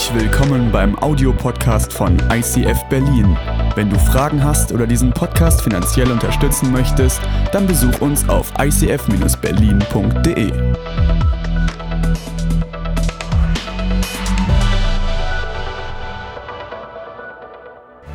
Herzlich 0.00 0.22
willkommen 0.22 0.72
beim 0.72 0.98
Audiopodcast 0.98 1.92
von 1.92 2.16
ICF 2.32 2.84
Berlin. 2.88 3.36
Wenn 3.74 3.90
du 3.90 3.98
Fragen 3.98 4.42
hast 4.42 4.72
oder 4.72 4.86
diesen 4.86 5.12
Podcast 5.12 5.60
finanziell 5.60 6.10
unterstützen 6.10 6.72
möchtest, 6.72 7.20
dann 7.52 7.66
besuch 7.66 8.00
uns 8.00 8.26
auf 8.26 8.50
icf-berlin.de. 8.58 10.52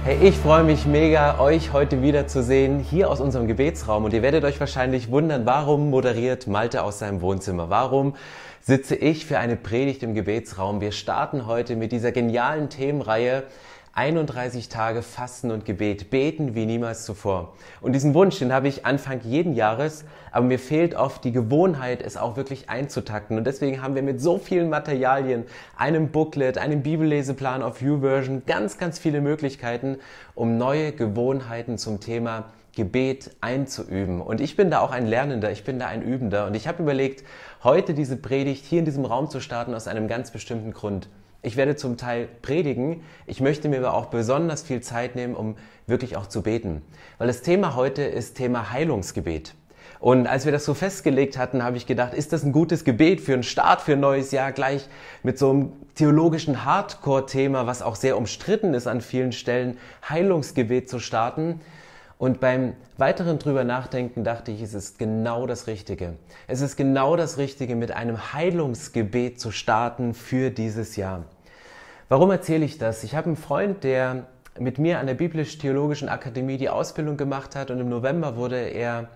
Hey, 0.03 0.27
ich 0.27 0.37
freue 0.37 0.63
mich 0.63 0.87
mega, 0.87 1.39
euch 1.39 1.71
heute 1.71 2.01
wieder 2.01 2.25
zu 2.25 2.41
sehen, 2.41 2.79
hier 2.79 3.11
aus 3.11 3.21
unserem 3.21 3.45
Gebetsraum. 3.45 4.05
Und 4.05 4.13
ihr 4.13 4.23
werdet 4.23 4.43
euch 4.43 4.59
wahrscheinlich 4.59 5.11
wundern, 5.11 5.45
warum 5.45 5.91
moderiert 5.91 6.47
Malte 6.47 6.81
aus 6.81 6.97
seinem 6.97 7.21
Wohnzimmer? 7.21 7.69
Warum 7.69 8.15
sitze 8.65 8.95
ich 8.95 9.27
für 9.27 9.37
eine 9.37 9.57
Predigt 9.57 10.01
im 10.01 10.15
Gebetsraum? 10.15 10.81
Wir 10.81 10.91
starten 10.91 11.45
heute 11.45 11.75
mit 11.75 11.91
dieser 11.91 12.11
genialen 12.11 12.67
Themenreihe 12.69 13.43
31 13.93 14.69
Tage 14.69 15.03
Fasten 15.03 15.51
und 15.51 15.65
Gebet, 15.65 16.09
beten 16.09 16.55
wie 16.55 16.65
niemals 16.65 17.05
zuvor. 17.05 17.53
Und 17.79 17.93
diesen 17.93 18.15
Wunsch, 18.15 18.39
den 18.39 18.51
habe 18.51 18.67
ich 18.67 18.83
Anfang 18.83 19.21
jeden 19.21 19.53
Jahres, 19.53 20.03
aber 20.31 20.47
mir 20.47 20.57
fehlt 20.57 20.95
oft 20.95 21.23
die 21.23 21.31
Gewohnheit, 21.31 22.01
es 22.01 22.17
auch 22.17 22.37
wirklich 22.37 22.67
einzutakten. 22.67 23.37
Und 23.37 23.45
deswegen 23.45 23.83
haben 23.83 23.93
wir 23.93 24.01
mit 24.01 24.19
so 24.19 24.39
vielen 24.39 24.71
Materialien, 24.71 25.43
einem 25.77 26.09
Booklet, 26.09 26.57
einem 26.57 26.81
Bibelleseplan 26.81 27.61
auf 27.61 27.83
YouVersion, 27.83 28.47
ganz, 28.47 28.79
ganz 28.79 28.97
viele 28.97 29.21
Möglichkeiten, 29.21 29.97
um 30.33 30.57
neue 30.57 30.91
Gewohnheiten 30.91 31.77
zum 31.77 31.99
Thema 31.99 32.45
Gebet 32.75 33.31
einzuüben. 33.39 34.21
Und 34.21 34.41
ich 34.41 34.57
bin 34.57 34.69
da 34.69 34.79
auch 34.79 34.91
ein 34.91 35.07
Lernender, 35.07 35.49
ich 35.51 35.63
bin 35.63 35.79
da 35.79 35.87
ein 35.87 36.01
Übender. 36.01 36.45
Und 36.45 36.55
ich 36.55 36.67
habe 36.67 36.83
überlegt, 36.83 37.23
heute 37.65 37.95
diese 37.95 38.15
Predigt 38.15 38.63
hier 38.63 38.77
in 38.77 38.85
diesem 38.85 39.05
Raum 39.05 39.27
zu 39.27 39.41
starten 39.41 39.73
aus 39.73 39.87
einem 39.87 40.07
ganz 40.07 40.29
bestimmten 40.29 40.71
Grund. 40.71 41.09
Ich 41.41 41.57
werde 41.57 41.75
zum 41.75 41.97
Teil 41.97 42.29
predigen. 42.43 43.01
Ich 43.25 43.41
möchte 43.41 43.69
mir 43.69 43.79
aber 43.79 43.95
auch 43.95 44.05
besonders 44.05 44.61
viel 44.61 44.81
Zeit 44.81 45.15
nehmen, 45.15 45.33
um 45.35 45.55
wirklich 45.87 46.15
auch 46.15 46.27
zu 46.27 46.43
beten. 46.43 46.83
Weil 47.17 47.25
das 47.25 47.41
Thema 47.41 47.75
heute 47.75 48.03
ist 48.03 48.37
Thema 48.37 48.71
Heilungsgebet. 48.71 49.55
Und 49.99 50.27
als 50.27 50.45
wir 50.45 50.51
das 50.51 50.63
so 50.63 50.75
festgelegt 50.75 51.39
hatten, 51.39 51.63
habe 51.63 51.77
ich 51.77 51.87
gedacht, 51.87 52.13
ist 52.13 52.33
das 52.33 52.43
ein 52.43 52.51
gutes 52.51 52.83
Gebet 52.83 53.19
für 53.19 53.33
einen 53.33 53.41
Start 53.41 53.81
für 53.81 53.93
ein 53.93 53.99
neues 53.99 54.29
Jahr, 54.29 54.51
gleich 54.51 54.87
mit 55.23 55.39
so 55.39 55.49
einem 55.49 55.73
theologischen 55.95 56.65
Hardcore-Thema, 56.65 57.65
was 57.65 57.81
auch 57.81 57.95
sehr 57.95 58.15
umstritten 58.15 58.75
ist 58.75 58.85
an 58.85 59.01
vielen 59.01 59.31
Stellen, 59.31 59.79
Heilungsgebet 60.07 60.87
zu 60.87 60.99
starten. 60.99 61.61
Und 62.17 62.39
beim 62.39 62.73
weiteren 62.97 63.39
drüber 63.39 63.63
nachdenken 63.65 64.23
dachte 64.23 64.51
ich, 64.51 64.61
es 64.61 64.73
ist 64.73 64.97
genau 64.97 65.47
das 65.47 65.67
Richtige. 65.67 66.13
Es 66.47 66.61
ist 66.61 66.77
genau 66.77 67.17
das 67.17 67.37
Richtige, 67.37 67.75
mit 67.75 67.91
einem 67.91 68.33
Heilungsgebet 68.33 69.39
zu 69.39 69.51
starten 69.51 70.13
für 70.13 70.49
dieses 70.49 70.95
Jahr. 70.95 71.25
Warum 72.07 72.31
erzähle 72.31 72.63
ich 72.63 72.77
das? 72.77 73.03
Ich 73.03 73.15
habe 73.15 73.27
einen 73.27 73.35
Freund, 73.35 73.83
der 73.83 74.27
mit 74.57 74.79
mir 74.79 74.99
an 74.99 75.07
der 75.07 75.15
Biblisch-Theologischen 75.15 76.07
Akademie 76.07 76.57
die 76.57 76.69
Ausbildung 76.69 77.17
gemacht 77.17 77.55
hat 77.55 77.71
und 77.71 77.79
im 77.79 77.89
November 77.89 78.37
wurde 78.37 78.57
er 78.57 79.09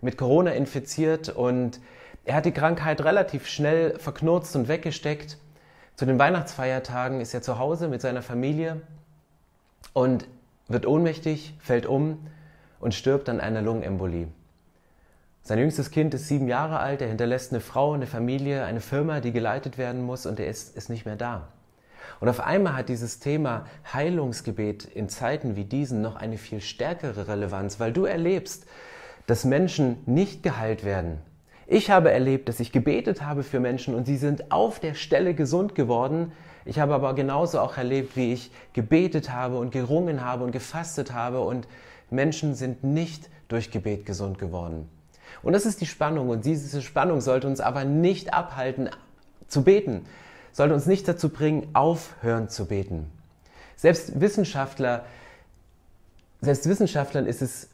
mit 0.00 0.16
Corona 0.16 0.52
infiziert 0.52 1.28
und 1.28 1.80
er 2.24 2.36
hat 2.36 2.46
die 2.46 2.52
Krankheit 2.52 3.02
relativ 3.04 3.46
schnell 3.46 3.98
verknurzt 3.98 4.56
und 4.56 4.68
weggesteckt. 4.68 5.36
Zu 5.96 6.06
den 6.06 6.18
Weihnachtsfeiertagen 6.18 7.20
ist 7.20 7.34
er 7.34 7.42
zu 7.42 7.58
Hause 7.58 7.88
mit 7.88 8.00
seiner 8.00 8.22
Familie 8.22 8.80
und 9.92 10.26
wird 10.70 10.86
ohnmächtig, 10.86 11.54
fällt 11.60 11.84
um 11.84 12.26
und 12.78 12.94
stirbt 12.94 13.28
an 13.28 13.40
einer 13.40 13.60
Lungenembolie. 13.60 14.28
Sein 15.42 15.58
jüngstes 15.58 15.90
Kind 15.90 16.14
ist 16.14 16.28
sieben 16.28 16.48
Jahre 16.48 16.78
alt, 16.78 17.02
er 17.02 17.08
hinterlässt 17.08 17.52
eine 17.52 17.60
Frau, 17.60 17.92
eine 17.92 18.06
Familie, 18.06 18.64
eine 18.64 18.80
Firma, 18.80 19.20
die 19.20 19.32
geleitet 19.32 19.78
werden 19.78 20.02
muss 20.02 20.26
und 20.26 20.38
er 20.38 20.46
ist, 20.46 20.76
ist 20.76 20.90
nicht 20.90 21.06
mehr 21.06 21.16
da. 21.16 21.48
Und 22.20 22.28
auf 22.28 22.40
einmal 22.40 22.76
hat 22.76 22.88
dieses 22.88 23.18
Thema 23.18 23.66
Heilungsgebet 23.92 24.84
in 24.84 25.08
Zeiten 25.08 25.56
wie 25.56 25.64
diesen 25.64 26.02
noch 26.02 26.16
eine 26.16 26.38
viel 26.38 26.60
stärkere 26.60 27.28
Relevanz, 27.28 27.80
weil 27.80 27.92
du 27.92 28.04
erlebst, 28.04 28.66
dass 29.26 29.44
Menschen 29.44 29.98
nicht 30.06 30.42
geheilt 30.42 30.84
werden. 30.84 31.18
Ich 31.72 31.88
habe 31.88 32.10
erlebt, 32.10 32.48
dass 32.48 32.58
ich 32.58 32.72
gebetet 32.72 33.22
habe 33.22 33.44
für 33.44 33.60
Menschen 33.60 33.94
und 33.94 34.04
sie 34.04 34.16
sind 34.16 34.50
auf 34.50 34.80
der 34.80 34.94
Stelle 34.94 35.34
gesund 35.34 35.76
geworden. 35.76 36.32
Ich 36.64 36.80
habe 36.80 36.94
aber 36.94 37.14
genauso 37.14 37.60
auch 37.60 37.76
erlebt, 37.76 38.16
wie 38.16 38.32
ich 38.32 38.50
gebetet 38.72 39.30
habe 39.30 39.56
und 39.56 39.70
gerungen 39.70 40.24
habe 40.24 40.42
und 40.42 40.50
gefastet 40.50 41.12
habe 41.12 41.40
und 41.42 41.68
Menschen 42.10 42.56
sind 42.56 42.82
nicht 42.82 43.30
durch 43.46 43.70
Gebet 43.70 44.04
gesund 44.04 44.38
geworden. 44.38 44.88
Und 45.42 45.52
das 45.52 45.64
ist 45.64 45.80
die 45.80 45.86
Spannung 45.86 46.28
und 46.28 46.44
diese 46.44 46.82
Spannung 46.82 47.20
sollte 47.20 47.46
uns 47.46 47.60
aber 47.60 47.84
nicht 47.84 48.34
abhalten 48.34 48.90
zu 49.46 49.62
beten 49.62 50.04
sollte 50.52 50.74
uns 50.74 50.86
nicht 50.86 51.06
dazu 51.08 51.28
bringen, 51.28 51.68
aufhören 51.72 52.48
zu 52.48 52.66
beten. 52.66 53.10
Selbst 53.76 54.20
Wissenschaftler, 54.20 55.04
selbst 56.40 56.68
Wissenschaftlern 56.68 57.26
ist 57.26 57.42
es 57.42 57.69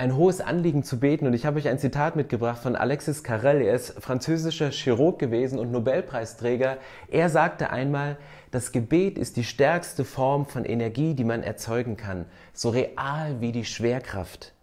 ein 0.00 0.16
hohes 0.16 0.40
Anliegen 0.40 0.82
zu 0.82 0.98
beten. 0.98 1.26
Und 1.26 1.34
ich 1.34 1.44
habe 1.44 1.58
euch 1.58 1.68
ein 1.68 1.78
Zitat 1.78 2.16
mitgebracht 2.16 2.62
von 2.62 2.74
Alexis 2.74 3.22
Carrel. 3.22 3.60
Er 3.60 3.74
ist 3.74 4.02
französischer 4.02 4.70
Chirurg 4.70 5.18
gewesen 5.18 5.58
und 5.58 5.70
Nobelpreisträger. 5.70 6.78
Er 7.10 7.28
sagte 7.28 7.68
einmal, 7.68 8.16
das 8.50 8.72
Gebet 8.72 9.18
ist 9.18 9.36
die 9.36 9.44
stärkste 9.44 10.06
Form 10.06 10.46
von 10.46 10.64
Energie, 10.64 11.12
die 11.12 11.24
man 11.24 11.42
erzeugen 11.42 11.98
kann, 11.98 12.24
so 12.54 12.70
real 12.70 13.42
wie 13.42 13.52
die 13.52 13.66
Schwerkraft. 13.66 14.54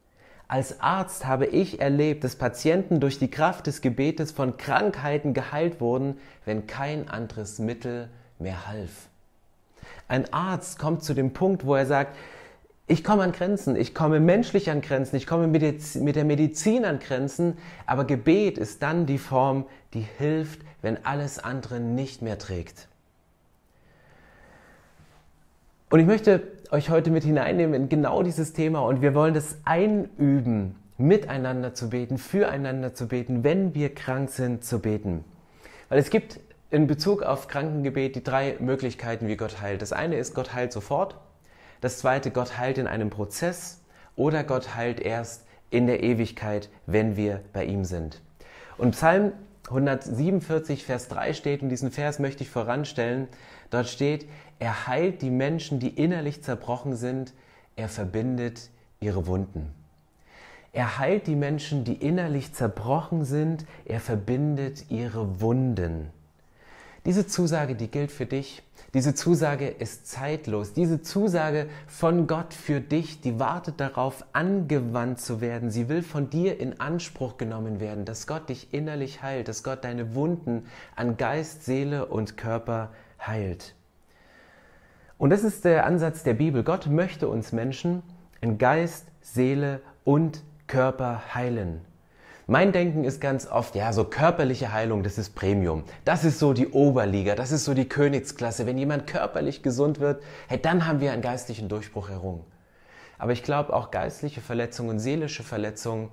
Als 0.47 0.81
Arzt 0.81 1.27
habe 1.27 1.45
ich 1.45 1.81
erlebt, 1.81 2.23
dass 2.23 2.35
Patienten 2.35 2.99
durch 2.99 3.19
die 3.19 3.29
Kraft 3.29 3.67
des 3.67 3.81
Gebetes 3.81 4.31
von 4.31 4.57
Krankheiten 4.57 5.35
geheilt 5.35 5.79
wurden, 5.79 6.17
wenn 6.45 6.65
kein 6.65 7.09
anderes 7.09 7.59
Mittel 7.59 8.09
mehr 8.39 8.67
half. 8.67 9.07
Ein 10.07 10.33
Arzt 10.33 10.79
kommt 10.79 11.03
zu 11.03 11.13
dem 11.13 11.33
Punkt, 11.33 11.63
wo 11.63 11.75
er 11.75 11.85
sagt, 11.85 12.15
ich 12.87 13.03
komme 13.03 13.23
an 13.23 13.33
Grenzen, 13.33 13.75
ich 13.75 13.93
komme 13.93 14.21
menschlich 14.21 14.71
an 14.71 14.79
Grenzen, 14.79 15.17
ich 15.17 15.27
komme 15.27 15.47
mit 15.47 16.15
der 16.15 16.25
Medizin 16.25 16.85
an 16.85 16.99
Grenzen, 16.99 17.57
aber 17.85 18.05
Gebet 18.05 18.57
ist 18.57 18.81
dann 18.81 19.05
die 19.05 19.17
Form, 19.17 19.65
die 19.93 20.05
hilft, 20.17 20.61
wenn 20.81 21.05
alles 21.05 21.37
andere 21.37 21.81
nicht 21.81 22.21
mehr 22.21 22.37
trägt. 22.37 22.87
Und 25.89 25.99
ich 25.99 26.05
möchte 26.05 26.43
euch 26.71 26.89
heute 26.89 27.11
mit 27.11 27.23
hineinnehmen 27.23 27.73
in 27.73 27.89
genau 27.89 28.23
dieses 28.23 28.53
Thema 28.53 28.79
und 28.79 29.01
wir 29.01 29.13
wollen 29.13 29.33
das 29.33 29.57
einüben, 29.65 30.75
miteinander 30.97 31.73
zu 31.73 31.89
beten, 31.89 32.17
füreinander 32.17 32.93
zu 32.93 33.07
beten, 33.07 33.43
wenn 33.43 33.75
wir 33.75 33.93
krank 33.93 34.29
sind, 34.29 34.63
zu 34.63 34.79
beten. 34.79 35.25
Weil 35.89 35.99
es 35.99 36.09
gibt 36.09 36.39
in 36.71 36.87
Bezug 36.87 37.21
auf 37.21 37.47
Krankengebet 37.47 38.15
die 38.15 38.23
drei 38.23 38.55
Möglichkeiten, 38.59 39.27
wie 39.27 39.37
Gott 39.37 39.61
heilt. 39.61 39.81
Das 39.81 39.93
eine 39.93 40.17
ist, 40.17 40.33
Gott 40.33 40.53
heilt 40.53 40.73
sofort. 40.73 41.15
Das 41.81 41.99
zweite, 41.99 42.31
Gott 42.31 42.57
heilt 42.57 42.77
in 42.77 42.87
einem 42.87 43.09
Prozess. 43.09 43.81
Oder 44.15 44.43
Gott 44.43 44.75
heilt 44.75 44.99
erst 44.99 45.45
in 45.69 45.87
der 45.87 46.03
Ewigkeit, 46.03 46.69
wenn 46.85 47.15
wir 47.15 47.41
bei 47.53 47.65
ihm 47.65 47.85
sind. 47.85 48.21
Und 48.77 48.91
Psalm 48.91 49.31
147, 49.69 50.85
Vers 50.85 51.07
3 51.09 51.33
steht, 51.33 51.61
und 51.61 51.69
diesen 51.69 51.91
Vers 51.91 52.19
möchte 52.19 52.43
ich 52.43 52.49
voranstellen, 52.49 53.27
dort 53.69 53.87
steht, 53.87 54.27
er 54.59 54.87
heilt 54.87 55.21
die 55.21 55.29
Menschen, 55.29 55.79
die 55.79 55.89
innerlich 55.89 56.41
zerbrochen 56.41 56.95
sind, 56.95 57.33
er 57.75 57.89
verbindet 57.89 58.69
ihre 58.99 59.27
Wunden. 59.27 59.73
Er 60.71 60.99
heilt 60.99 61.27
die 61.27 61.35
Menschen, 61.35 61.83
die 61.83 61.95
innerlich 61.95 62.53
zerbrochen 62.53 63.25
sind, 63.25 63.65
er 63.85 63.99
verbindet 63.99 64.89
ihre 64.89 65.41
Wunden. 65.41 66.11
Diese 67.05 67.27
Zusage, 67.27 67.75
die 67.75 67.87
gilt 67.87 68.11
für 68.11 68.25
dich. 68.25 68.63
Diese 68.93 69.13
Zusage 69.13 69.67
ist 69.67 70.07
zeitlos. 70.07 70.73
Diese 70.73 71.01
Zusage 71.01 71.67
von 71.87 72.25
Gott 72.25 72.53
für 72.53 72.79
dich, 72.79 73.19
die 73.19 73.37
wartet 73.37 73.79
darauf, 73.79 74.23
angewandt 74.31 75.19
zu 75.19 75.41
werden. 75.41 75.71
Sie 75.71 75.89
will 75.89 76.01
von 76.01 76.29
dir 76.29 76.59
in 76.59 76.79
Anspruch 76.79 77.37
genommen 77.37 77.79
werden, 77.81 78.05
dass 78.05 78.27
Gott 78.27 78.47
dich 78.47 78.73
innerlich 78.73 79.21
heilt, 79.21 79.49
dass 79.49 79.63
Gott 79.63 79.83
deine 79.83 80.15
Wunden 80.15 80.65
an 80.95 81.17
Geist, 81.17 81.65
Seele 81.65 82.05
und 82.05 82.37
Körper 82.37 82.91
heilt. 83.19 83.75
Und 85.17 85.31
das 85.31 85.43
ist 85.43 85.65
der 85.65 85.85
Ansatz 85.85 86.23
der 86.23 86.35
Bibel. 86.35 86.63
Gott 86.63 86.87
möchte 86.87 87.27
uns 87.27 87.51
Menschen 87.51 88.03
in 88.39 88.57
Geist, 88.57 89.07
Seele 89.21 89.81
und 90.05 90.43
Körper 90.67 91.33
heilen. 91.33 91.81
Mein 92.49 92.71
Denken 92.71 93.03
ist 93.03 93.19
ganz 93.19 93.45
oft, 93.45 93.75
ja, 93.75 93.91
so 93.91 94.05
körperliche 94.05 94.71
Heilung, 94.71 95.03
das 95.03 95.17
ist 95.17 95.35
Premium. 95.35 95.83
Das 96.05 96.23
ist 96.23 96.39
so 96.39 96.53
die 96.53 96.69
Oberliga, 96.69 97.35
das 97.35 97.51
ist 97.51 97.65
so 97.65 97.73
die 97.73 97.89
Königsklasse. 97.89 98.65
Wenn 98.65 98.77
jemand 98.77 99.05
körperlich 99.05 99.63
gesund 99.63 99.99
wird, 99.99 100.23
hey, 100.47 100.57
dann 100.57 100.87
haben 100.87 101.01
wir 101.01 101.11
einen 101.11 101.21
geistlichen 101.21 101.67
Durchbruch 101.67 102.09
errungen. 102.09 102.45
Aber 103.17 103.33
ich 103.33 103.43
glaube, 103.43 103.73
auch 103.73 103.91
geistliche 103.91 104.39
Verletzungen, 104.39 104.97
seelische 104.97 105.43
Verletzungen 105.43 106.09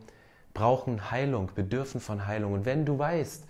brauchen 0.54 1.12
Heilung, 1.12 1.50
bedürfen 1.54 2.00
von 2.00 2.26
Heilung. 2.26 2.52
Und 2.52 2.66
wenn 2.66 2.84
du 2.84 2.98
weißt, 2.98 3.44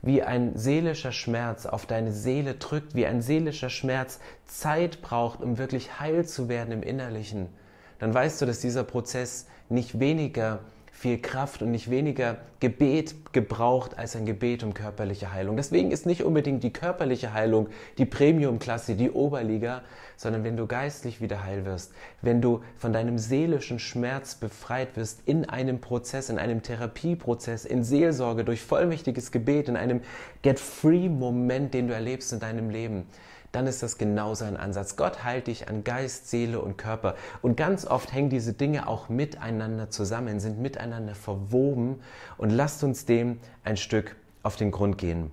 wie 0.00 0.22
ein 0.22 0.56
seelischer 0.56 1.12
Schmerz 1.12 1.66
auf 1.66 1.84
deine 1.84 2.10
Seele 2.10 2.54
drückt, 2.54 2.94
wie 2.94 3.04
ein 3.04 3.20
seelischer 3.20 3.68
Schmerz 3.68 4.18
Zeit 4.46 5.02
braucht, 5.02 5.42
um 5.42 5.58
wirklich 5.58 6.00
heil 6.00 6.24
zu 6.24 6.48
werden 6.48 6.72
im 6.72 6.82
Innerlichen, 6.82 7.50
dann 7.98 8.14
weißt 8.14 8.40
du, 8.40 8.46
dass 8.46 8.60
dieser 8.60 8.84
Prozess 8.84 9.46
nicht 9.68 10.00
weniger 10.00 10.60
viel 11.00 11.16
Kraft 11.16 11.62
und 11.62 11.70
nicht 11.70 11.90
weniger 11.90 12.36
Gebet 12.60 13.32
gebraucht 13.32 13.96
als 13.96 14.16
ein 14.16 14.26
Gebet 14.26 14.62
um 14.62 14.74
körperliche 14.74 15.32
Heilung. 15.32 15.56
Deswegen 15.56 15.92
ist 15.92 16.04
nicht 16.04 16.24
unbedingt 16.24 16.62
die 16.62 16.74
körperliche 16.74 17.32
Heilung 17.32 17.70
die 17.96 18.04
Premium-Klasse, 18.04 18.96
die 18.96 19.10
Oberliga, 19.10 19.80
sondern 20.18 20.44
wenn 20.44 20.58
du 20.58 20.66
geistlich 20.66 21.22
wieder 21.22 21.42
heil 21.42 21.64
wirst, 21.64 21.94
wenn 22.20 22.42
du 22.42 22.60
von 22.76 22.92
deinem 22.92 23.16
seelischen 23.16 23.78
Schmerz 23.78 24.34
befreit 24.34 24.94
wirst 24.98 25.22
in 25.24 25.48
einem 25.48 25.80
Prozess, 25.80 26.28
in 26.28 26.38
einem 26.38 26.62
Therapieprozess, 26.62 27.64
in 27.64 27.82
Seelsorge, 27.82 28.44
durch 28.44 28.60
vollmächtiges 28.60 29.32
Gebet, 29.32 29.70
in 29.70 29.78
einem 29.78 30.02
Get-Free-Moment, 30.42 31.72
den 31.72 31.88
du 31.88 31.94
erlebst 31.94 32.30
in 32.34 32.40
deinem 32.40 32.68
Leben, 32.68 33.06
dann 33.52 33.66
ist 33.66 33.82
das 33.82 33.98
genau 33.98 34.34
sein 34.34 34.56
Ansatz. 34.56 34.96
Gott 34.96 35.24
heilt 35.24 35.48
dich 35.48 35.68
an 35.68 35.82
Geist, 35.82 36.30
Seele 36.30 36.60
und 36.60 36.78
Körper. 36.78 37.16
Und 37.42 37.56
ganz 37.56 37.84
oft 37.84 38.12
hängen 38.12 38.30
diese 38.30 38.52
Dinge 38.52 38.86
auch 38.86 39.08
miteinander 39.08 39.90
zusammen, 39.90 40.38
sind 40.38 40.60
miteinander 40.60 41.14
verwoben. 41.14 42.00
Und 42.38 42.50
lasst 42.50 42.84
uns 42.84 43.06
dem 43.06 43.40
ein 43.64 43.76
Stück 43.76 44.16
auf 44.42 44.56
den 44.56 44.70
Grund 44.70 44.98
gehen. 44.98 45.32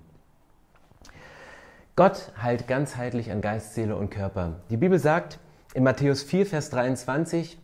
Gott 1.94 2.32
heilt 2.40 2.68
ganzheitlich 2.68 3.30
an 3.30 3.40
Geist, 3.40 3.74
Seele 3.74 3.96
und 3.96 4.10
Körper. 4.10 4.60
Die 4.70 4.76
Bibel 4.76 4.98
sagt 4.98 5.38
in 5.74 5.84
Matthäus 5.84 6.22
4, 6.22 6.46
Vers 6.46 6.70
23, 6.70 7.58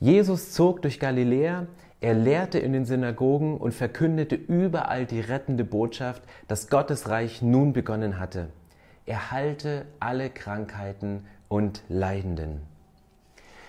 Jesus 0.00 0.52
zog 0.52 0.82
durch 0.82 0.98
Galiläa, 0.98 1.66
er 2.00 2.14
lehrte 2.14 2.58
in 2.58 2.72
den 2.72 2.84
Synagogen 2.84 3.56
und 3.56 3.72
verkündete 3.72 4.34
überall 4.34 5.06
die 5.06 5.20
rettende 5.20 5.64
Botschaft, 5.64 6.22
dass 6.48 6.68
Gottes 6.68 7.08
Reich 7.08 7.42
nun 7.42 7.72
begonnen 7.72 8.18
hatte 8.18 8.48
erhalte 9.12 9.84
alle 10.00 10.30
Krankheiten 10.30 11.26
und 11.48 11.82
Leidenden. 11.90 12.62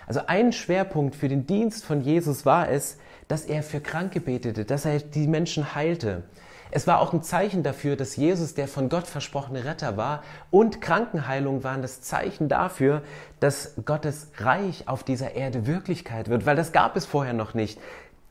Also 0.08 0.22
ein 0.28 0.54
Schwerpunkt 0.54 1.18
für 1.18 1.28
den 1.28 1.46
Dienst 1.46 1.84
von 1.84 2.00
Jesus 2.00 2.46
war 2.46 2.70
es, 2.70 2.98
dass 3.28 3.44
er 3.44 3.62
für 3.62 3.82
Kranke 3.82 4.22
betete, 4.22 4.64
dass 4.64 4.86
er 4.86 5.00
die 5.00 5.28
Menschen 5.28 5.76
heilte. 5.76 6.24
Es 6.72 6.88
war 6.88 7.02
auch 7.02 7.12
ein 7.12 7.24
Zeichen 7.24 7.62
dafür, 7.62 7.98
dass 7.98 8.16
Jesus 8.16 8.54
der 8.54 8.70
von 8.70 8.88
Gott 8.88 9.06
versprochene 9.06 9.66
Retter 9.66 9.98
war 9.98 10.24
und 10.50 10.80
Krankenheilung 10.80 11.66
waren 11.66 11.82
das 11.82 12.02
Zeichen 12.02 12.48
dafür, 12.48 13.02
dass 13.42 13.74
Gottes 13.84 14.32
Reich 14.38 14.88
auf 14.88 15.04
dieser 15.04 15.34
Erde 15.36 15.68
Wirklichkeit 15.68 16.30
wird, 16.30 16.46
weil 16.46 16.56
das 16.56 16.72
gab 16.72 16.96
es 16.96 17.06
vorher 17.06 17.34
noch 17.34 17.54
nicht. 17.54 17.80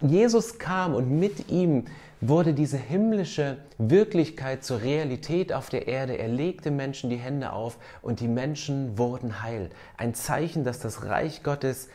Jesus 0.01 0.59
kam 0.59 0.95
und 0.95 1.11
mit 1.11 1.51
ihm 1.51 1.85
wurde 2.23 2.55
diese 2.55 2.79
himmlische 2.79 3.59
Wirklichkeit 3.79 4.63
zur 4.63 4.81
Realität 4.81 5.53
auf 5.53 5.69
der 5.69 5.89
Erde. 5.89 6.15
Er 6.15 6.29
legte 6.29 6.71
Menschen 6.71 7.11
die 7.11 7.17
Hände 7.17 7.53
auf 7.53 7.79
und 8.01 8.21
die 8.21 8.29
Menschen 8.29 8.97
wurden 8.97 9.43
heil. 9.43 9.71
Ein 9.97 10.15
Zeichen, 10.15 10.63
dass 10.63 10.79
das 10.79 11.05
Reich 11.05 11.43
Gottes 11.43 11.89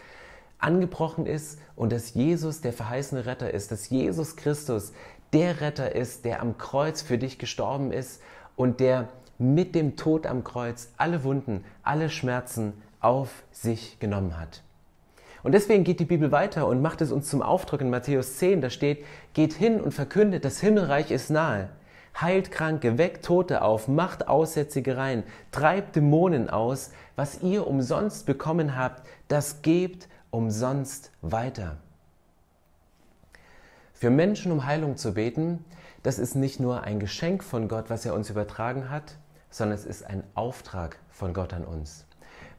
angebrochen 0.59 1.25
ist 1.25 1.59
und 1.77 1.93
dass 1.93 2.13
Jesus 2.13 2.59
der 2.59 2.73
verheißene 2.73 3.25
Retter 3.25 3.53
ist, 3.53 3.71
dass 3.71 3.89
Jesus 3.89 4.35
Christus 4.35 4.91
der 5.31 5.61
Retter 5.61 5.95
ist, 5.95 6.25
der 6.25 6.41
am 6.41 6.57
Kreuz 6.57 7.01
für 7.01 7.17
dich 7.17 7.39
gestorben 7.39 7.93
ist 7.93 8.21
und 8.57 8.81
der 8.81 9.07
mit 9.37 9.75
dem 9.75 9.95
Tod 9.95 10.27
am 10.27 10.43
Kreuz 10.43 10.89
alle 10.97 11.23
Wunden, 11.23 11.63
alle 11.83 12.09
Schmerzen 12.09 12.73
auf 12.99 13.43
sich 13.51 13.99
genommen 13.99 14.37
hat. 14.37 14.61
Und 15.47 15.53
deswegen 15.53 15.85
geht 15.85 16.01
die 16.01 16.05
Bibel 16.05 16.33
weiter 16.33 16.67
und 16.67 16.81
macht 16.81 16.99
es 16.99 17.09
uns 17.09 17.29
zum 17.29 17.41
Aufdruck 17.41 17.79
in 17.79 17.89
Matthäus 17.89 18.35
10. 18.35 18.59
Da 18.59 18.69
steht, 18.69 19.05
geht 19.31 19.53
hin 19.53 19.79
und 19.79 19.93
verkündet, 19.93 20.43
das 20.43 20.59
Himmelreich 20.59 21.09
ist 21.09 21.29
nahe. 21.29 21.69
Heilt 22.19 22.51
Kranke, 22.51 22.97
weckt 22.97 23.23
Tote 23.23 23.61
auf, 23.61 23.87
macht 23.87 24.27
Aussätzige 24.27 24.97
rein, 24.97 25.23
treibt 25.53 25.95
Dämonen 25.95 26.49
aus. 26.49 26.91
Was 27.15 27.43
ihr 27.43 27.65
umsonst 27.65 28.25
bekommen 28.25 28.75
habt, 28.75 29.07
das 29.29 29.61
gebt 29.61 30.09
umsonst 30.31 31.11
weiter. 31.21 31.77
Für 33.93 34.09
Menschen 34.09 34.51
um 34.51 34.65
Heilung 34.65 34.97
zu 34.97 35.13
beten, 35.13 35.63
das 36.03 36.19
ist 36.19 36.35
nicht 36.35 36.59
nur 36.59 36.83
ein 36.83 36.99
Geschenk 36.99 37.41
von 37.41 37.69
Gott, 37.69 37.89
was 37.89 38.05
er 38.05 38.15
uns 38.15 38.29
übertragen 38.29 38.89
hat, 38.89 39.15
sondern 39.49 39.77
es 39.77 39.85
ist 39.85 40.05
ein 40.05 40.25
Auftrag 40.33 40.99
von 41.09 41.33
Gott 41.33 41.53
an 41.53 41.63
uns. 41.63 42.06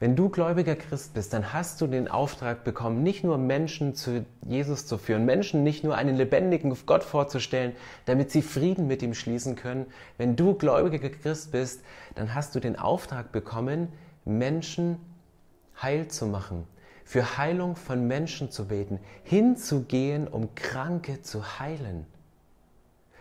Wenn 0.01 0.15
du 0.15 0.29
gläubiger 0.29 0.77
Christ 0.77 1.15
bist, 1.15 1.33
dann 1.33 1.53
hast 1.53 1.81
du 1.81 1.89
den 1.89 2.07
Auftrag 2.07 2.63
bekommen, 2.63 3.03
nicht 3.03 3.25
nur 3.25 3.37
Menschen 3.37 3.97
zu 3.97 4.25
Jesus 4.47 4.87
zu 4.87 4.97
führen, 4.97 5.25
Menschen 5.25 5.65
nicht 5.65 5.83
nur 5.83 5.97
einen 5.97 6.15
lebendigen 6.15 6.77
Gott 6.87 7.03
vorzustellen, 7.03 7.73
damit 8.05 8.31
sie 8.31 8.43
Frieden 8.43 8.87
mit 8.87 9.03
ihm 9.03 9.13
schließen 9.13 9.57
können. 9.57 9.87
Wenn 10.17 10.37
du 10.37 10.55
gläubiger 10.55 11.09
Christ 11.09 11.51
bist, 11.51 11.83
dann 12.15 12.33
hast 12.33 12.55
du 12.55 12.61
den 12.61 12.79
Auftrag 12.79 13.33
bekommen, 13.33 13.89
Menschen 14.25 14.99
heil 15.83 16.07
zu 16.07 16.27
machen, 16.27 16.65
für 17.05 17.37
Heilung 17.37 17.75
von 17.75 18.07
Menschen 18.07 18.53
zu 18.53 18.69
beten, 18.69 19.01
hinzugehen, 19.25 20.29
um 20.29 20.55
Kranke 20.55 21.23
zu 21.23 21.59
heilen. 21.59 22.07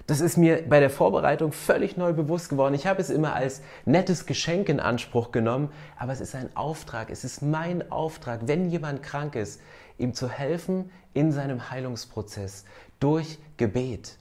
Das 0.07 0.21
ist 0.21 0.37
mir 0.37 0.63
bei 0.67 0.79
der 0.79 0.89
Vorbereitung 0.89 1.51
völlig 1.51 1.97
neu 1.97 2.13
bewusst 2.13 2.47
geworden. 2.47 2.73
Ich 2.73 2.87
habe 2.87 3.01
es 3.01 3.09
immer 3.09 3.35
als 3.35 3.61
nettes 3.83 4.25
Geschenk 4.25 4.69
in 4.69 4.79
Anspruch 4.79 5.33
genommen, 5.33 5.69
aber 5.99 6.13
es 6.13 6.21
ist 6.21 6.33
ein 6.33 6.49
Auftrag. 6.55 7.09
Es 7.09 7.25
ist 7.25 7.41
mein 7.41 7.91
Auftrag, 7.91 8.41
wenn 8.45 8.69
jemand 8.69 9.03
krank 9.03 9.35
ist, 9.35 9.59
ihm 9.97 10.13
zu 10.13 10.29
helfen 10.29 10.89
in 11.13 11.33
seinem 11.33 11.69
Heilungsprozess 11.69 12.63
durch 13.01 13.37
Gebet, 13.57 14.17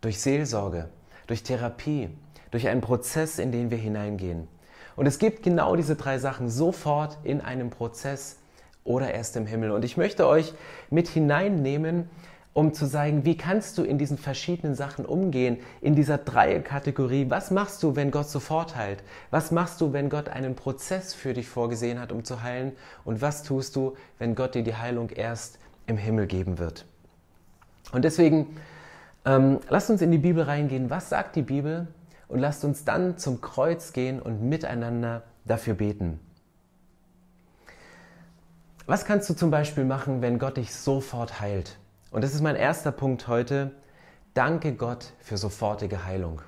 durch 0.00 0.20
Seelsorge, 0.20 0.88
durch 1.28 1.44
Therapie, 1.44 2.08
durch 2.50 2.66
einen 2.66 2.80
Prozess, 2.80 3.38
in 3.38 3.52
den 3.52 3.70
wir 3.70 3.78
hineingehen. 3.78 4.48
Und 4.96 5.06
es 5.06 5.20
gibt 5.20 5.44
genau 5.44 5.76
diese 5.76 5.94
drei 5.94 6.18
Sachen 6.18 6.50
sofort 6.50 7.18
in 7.22 7.40
einem 7.40 7.70
Prozess 7.70 8.38
oder 8.82 9.14
erst 9.14 9.36
im 9.36 9.46
Himmel. 9.46 9.70
Und 9.70 9.84
ich 9.84 9.96
möchte 9.96 10.26
euch 10.26 10.54
mit 10.90 11.06
hineinnehmen 11.06 12.10
um 12.52 12.74
zu 12.74 12.86
sagen, 12.86 13.24
wie 13.24 13.36
kannst 13.36 13.78
du 13.78 13.84
in 13.84 13.98
diesen 13.98 14.18
verschiedenen 14.18 14.74
Sachen 14.74 15.04
umgehen, 15.04 15.58
in 15.80 15.94
dieser 15.94 16.18
Dreierkategorie. 16.18 17.30
Was 17.30 17.50
machst 17.50 17.82
du, 17.82 17.94
wenn 17.94 18.10
Gott 18.10 18.28
sofort 18.28 18.74
heilt? 18.74 19.02
Was 19.30 19.52
machst 19.52 19.80
du, 19.80 19.92
wenn 19.92 20.10
Gott 20.10 20.28
einen 20.28 20.56
Prozess 20.56 21.14
für 21.14 21.34
dich 21.34 21.48
vorgesehen 21.48 22.00
hat, 22.00 22.10
um 22.10 22.24
zu 22.24 22.42
heilen? 22.42 22.72
Und 23.04 23.22
was 23.22 23.42
tust 23.42 23.76
du, 23.76 23.96
wenn 24.18 24.34
Gott 24.34 24.54
dir 24.54 24.64
die 24.64 24.74
Heilung 24.74 25.10
erst 25.10 25.58
im 25.86 25.96
Himmel 25.96 26.26
geben 26.26 26.58
wird? 26.58 26.84
Und 27.92 28.04
deswegen, 28.04 28.56
ähm, 29.24 29.60
lasst 29.68 29.90
uns 29.90 30.02
in 30.02 30.10
die 30.10 30.18
Bibel 30.18 30.42
reingehen. 30.42 30.90
Was 30.90 31.08
sagt 31.08 31.36
die 31.36 31.42
Bibel? 31.42 31.86
Und 32.26 32.40
lasst 32.40 32.64
uns 32.64 32.84
dann 32.84 33.16
zum 33.18 33.40
Kreuz 33.40 33.92
gehen 33.92 34.20
und 34.20 34.42
miteinander 34.42 35.22
dafür 35.46 35.74
beten. 35.74 36.20
Was 38.86 39.04
kannst 39.04 39.30
du 39.30 39.34
zum 39.34 39.50
Beispiel 39.50 39.84
machen, 39.84 40.22
wenn 40.22 40.38
Gott 40.38 40.56
dich 40.56 40.74
sofort 40.74 41.40
heilt? 41.40 41.77
Und 42.10 42.24
das 42.24 42.34
ist 42.34 42.40
mein 42.40 42.56
erster 42.56 42.92
Punkt 42.92 43.28
heute. 43.28 43.72
Danke 44.34 44.72
Gott 44.72 45.12
für 45.20 45.36
sofortige 45.36 46.04
Heilung. 46.04 46.40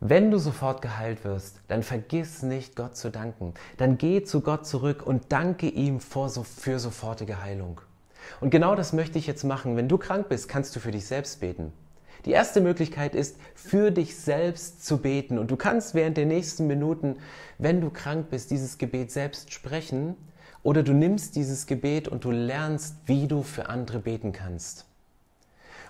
Wenn 0.00 0.30
du 0.30 0.38
sofort 0.38 0.82
geheilt 0.82 1.24
wirst, 1.24 1.60
dann 1.68 1.82
vergiss 1.82 2.42
nicht, 2.42 2.76
Gott 2.76 2.96
zu 2.96 3.10
danken. 3.10 3.54
Dann 3.76 3.98
geh 3.98 4.22
zu 4.22 4.40
Gott 4.40 4.66
zurück 4.66 5.06
und 5.06 5.24
danke 5.30 5.66
ihm 5.68 6.00
für 6.00 6.28
sofortige 6.78 7.42
Heilung. 7.42 7.80
Und 8.40 8.50
genau 8.50 8.74
das 8.74 8.92
möchte 8.92 9.18
ich 9.18 9.26
jetzt 9.26 9.44
machen. 9.44 9.76
Wenn 9.76 9.88
du 9.88 9.98
krank 9.98 10.28
bist, 10.28 10.48
kannst 10.48 10.74
du 10.74 10.80
für 10.80 10.90
dich 10.90 11.06
selbst 11.06 11.40
beten. 11.40 11.72
Die 12.24 12.32
erste 12.32 12.62
Möglichkeit 12.62 13.14
ist, 13.14 13.36
für 13.54 13.90
dich 13.90 14.16
selbst 14.16 14.84
zu 14.84 14.98
beten. 14.98 15.38
Und 15.38 15.50
du 15.50 15.56
kannst 15.56 15.94
während 15.94 16.16
der 16.16 16.26
nächsten 16.26 16.66
Minuten, 16.66 17.16
wenn 17.58 17.82
du 17.82 17.90
krank 17.90 18.30
bist, 18.30 18.50
dieses 18.50 18.78
Gebet 18.78 19.12
selbst 19.12 19.52
sprechen 19.52 20.16
oder 20.64 20.82
du 20.82 20.92
nimmst 20.92 21.36
dieses 21.36 21.66
Gebet 21.66 22.08
und 22.08 22.24
du 22.24 22.32
lernst, 22.32 22.96
wie 23.06 23.28
du 23.28 23.42
für 23.42 23.68
andere 23.68 24.00
beten 24.00 24.32
kannst. 24.32 24.86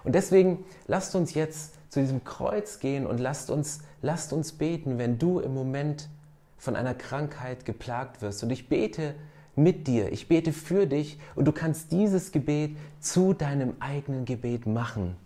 Und 0.02 0.14
deswegen 0.14 0.64
lasst 0.86 1.14
uns 1.14 1.32
jetzt 1.32 1.78
zu 1.88 2.00
diesem 2.00 2.24
Kreuz 2.24 2.80
gehen 2.80 3.06
und 3.06 3.18
lasst 3.18 3.50
uns, 3.50 3.80
lasst 4.02 4.34
uns 4.34 4.52
beten, 4.52 4.98
wenn 4.98 5.18
du 5.18 5.40
im 5.40 5.54
Moment 5.54 6.10
von 6.58 6.76
einer 6.76 6.92
Krankheit 6.92 7.64
geplagt 7.64 8.20
wirst. 8.20 8.42
Und 8.42 8.50
ich 8.50 8.68
bete 8.68 9.14
mit 9.56 9.86
dir, 9.86 10.12
ich 10.12 10.28
bete 10.28 10.52
für 10.52 10.86
dich 10.86 11.18
und 11.36 11.46
du 11.46 11.52
kannst 11.52 11.92
dieses 11.92 12.32
Gebet 12.32 12.76
zu 13.00 13.32
deinem 13.32 13.74
eigenen 13.78 14.24
Gebet 14.24 14.66
machen. 14.66 15.16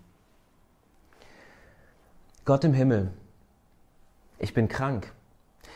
Gott 2.45 2.65
im 2.65 2.75
Himmel, 2.75 3.11
ich 4.39 4.53
bin 4.53 4.69
krank. 4.69 5.13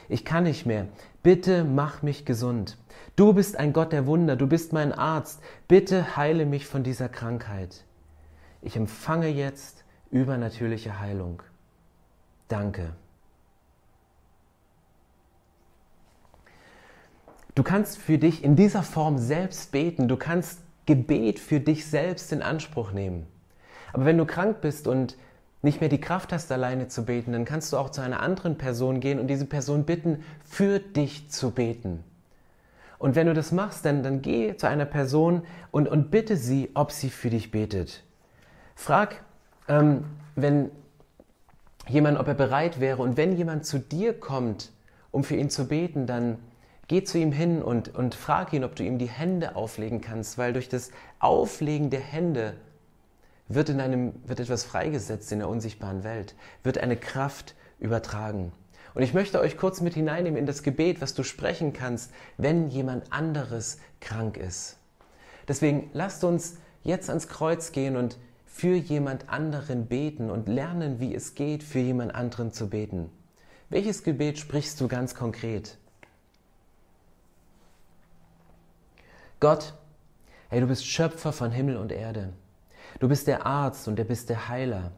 Ich 0.08 0.24
kann 0.24 0.44
nicht 0.44 0.66
mehr. 0.66 0.88
Bitte 1.22 1.64
mach 1.64 2.02
mich 2.02 2.24
gesund. 2.24 2.76
Du 3.16 3.32
bist 3.32 3.58
ein 3.58 3.72
Gott 3.72 3.92
der 3.92 4.06
Wunder, 4.06 4.36
du 4.36 4.46
bist 4.46 4.72
mein 4.72 4.92
Arzt. 4.92 5.40
Bitte 5.68 6.16
heile 6.16 6.46
mich 6.46 6.66
von 6.66 6.82
dieser 6.82 7.08
Krankheit. 7.08 7.84
Ich 8.62 8.76
empfange 8.76 9.28
jetzt 9.28 9.84
übernatürliche 10.10 11.00
Heilung. 11.00 11.42
Danke. 12.48 12.94
Du 17.54 17.62
kannst 17.62 17.98
für 17.98 18.18
dich 18.18 18.42
in 18.44 18.56
dieser 18.56 18.82
Form 18.82 19.18
selbst 19.18 19.72
beten. 19.72 20.08
Du 20.08 20.16
kannst 20.16 20.60
Gebet 20.86 21.38
für 21.38 21.60
dich 21.60 21.86
selbst 21.86 22.32
in 22.32 22.42
Anspruch 22.42 22.92
nehmen. 22.92 23.26
Aber 23.92 24.06
wenn 24.06 24.16
du 24.16 24.24
krank 24.24 24.60
bist 24.62 24.86
und 24.86 25.16
nicht 25.60 25.80
mehr 25.80 25.90
die 25.90 26.00
Kraft 26.00 26.32
hast, 26.32 26.50
alleine 26.50 26.88
zu 26.88 27.04
beten, 27.04 27.32
dann 27.32 27.44
kannst 27.44 27.72
du 27.72 27.76
auch 27.76 27.90
zu 27.90 28.00
einer 28.00 28.20
anderen 28.20 28.58
Person 28.58 29.00
gehen 29.00 29.20
und 29.20 29.28
diese 29.28 29.46
Person 29.46 29.84
bitten, 29.84 30.24
für 30.44 30.78
dich 30.78 31.30
zu 31.30 31.50
beten. 31.50 32.02
Und 33.02 33.16
wenn 33.16 33.26
du 33.26 33.34
das 33.34 33.50
machst, 33.50 33.84
dann, 33.84 34.04
dann 34.04 34.22
geh 34.22 34.56
zu 34.56 34.68
einer 34.68 34.84
Person 34.84 35.42
und, 35.72 35.88
und 35.88 36.12
bitte 36.12 36.36
sie, 36.36 36.70
ob 36.74 36.92
sie 36.92 37.10
für 37.10 37.30
dich 37.30 37.50
betet. 37.50 38.04
Frag, 38.76 39.24
ähm, 39.66 40.04
wenn 40.36 40.70
jemand, 41.88 42.20
ob 42.20 42.28
er 42.28 42.34
bereit 42.34 42.78
wäre. 42.78 43.02
Und 43.02 43.16
wenn 43.16 43.36
jemand 43.36 43.66
zu 43.66 43.80
dir 43.80 44.14
kommt, 44.14 44.70
um 45.10 45.24
für 45.24 45.34
ihn 45.34 45.50
zu 45.50 45.66
beten, 45.66 46.06
dann 46.06 46.38
geh 46.86 47.02
zu 47.02 47.18
ihm 47.18 47.32
hin 47.32 47.60
und, 47.60 47.92
und 47.92 48.14
frag 48.14 48.52
ihn, 48.52 48.62
ob 48.62 48.76
du 48.76 48.84
ihm 48.84 48.98
die 48.98 49.08
Hände 49.08 49.56
auflegen 49.56 50.00
kannst, 50.00 50.38
weil 50.38 50.52
durch 50.52 50.68
das 50.68 50.92
Auflegen 51.18 51.90
der 51.90 51.98
Hände 51.98 52.54
wird, 53.48 53.68
in 53.68 53.80
einem, 53.80 54.12
wird 54.28 54.38
etwas 54.38 54.62
freigesetzt 54.62 55.32
in 55.32 55.40
der 55.40 55.48
unsichtbaren 55.48 56.04
Welt, 56.04 56.36
wird 56.62 56.78
eine 56.78 56.96
Kraft 56.96 57.56
übertragen. 57.80 58.52
Und 58.94 59.02
ich 59.02 59.14
möchte 59.14 59.40
euch 59.40 59.56
kurz 59.56 59.80
mit 59.80 59.94
hineinnehmen 59.94 60.38
in 60.38 60.46
das 60.46 60.62
Gebet, 60.62 61.00
was 61.00 61.14
du 61.14 61.22
sprechen 61.22 61.72
kannst, 61.72 62.12
wenn 62.36 62.68
jemand 62.68 63.12
anderes 63.12 63.78
krank 64.00 64.36
ist. 64.36 64.76
Deswegen 65.48 65.90
lasst 65.92 66.24
uns 66.24 66.56
jetzt 66.82 67.08
ans 67.08 67.28
Kreuz 67.28 67.72
gehen 67.72 67.96
und 67.96 68.18
für 68.46 68.74
jemand 68.74 69.30
anderen 69.30 69.86
beten 69.86 70.30
und 70.30 70.46
lernen, 70.46 71.00
wie 71.00 71.14
es 71.14 71.34
geht, 71.34 71.62
für 71.62 71.78
jemand 71.78 72.14
anderen 72.14 72.52
zu 72.52 72.68
beten. 72.68 73.10
Welches 73.70 74.02
Gebet 74.02 74.38
sprichst 74.38 74.78
du 74.80 74.88
ganz 74.88 75.14
konkret? 75.14 75.78
Gott, 79.40 79.74
hey, 80.50 80.60
du 80.60 80.66
bist 80.66 80.86
Schöpfer 80.86 81.32
von 81.32 81.50
Himmel 81.50 81.78
und 81.78 81.90
Erde. 81.90 82.34
Du 83.00 83.08
bist 83.08 83.26
der 83.26 83.46
Arzt 83.46 83.88
und 83.88 83.98
du 83.98 84.04
bist 84.04 84.28
der 84.28 84.48
Heiler. 84.48 84.92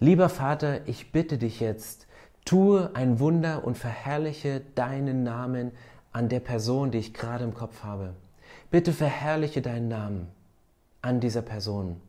Lieber 0.00 0.30
Vater, 0.30 0.88
ich 0.88 1.12
bitte 1.12 1.36
dich 1.36 1.60
jetzt, 1.60 2.06
tue 2.44 2.90
ein 2.94 3.20
Wunder 3.20 3.64
und 3.64 3.76
verherrliche 3.78 4.62
deinen 4.74 5.22
Namen 5.22 5.72
an 6.12 6.28
der 6.28 6.40
Person, 6.40 6.90
die 6.90 6.98
ich 6.98 7.14
gerade 7.14 7.44
im 7.44 7.54
Kopf 7.54 7.82
habe. 7.82 8.14
Bitte 8.70 8.92
verherrliche 8.92 9.62
deinen 9.62 9.88
Namen 9.88 10.28
an 11.02 11.20
dieser 11.20 11.42
Person. 11.42 12.00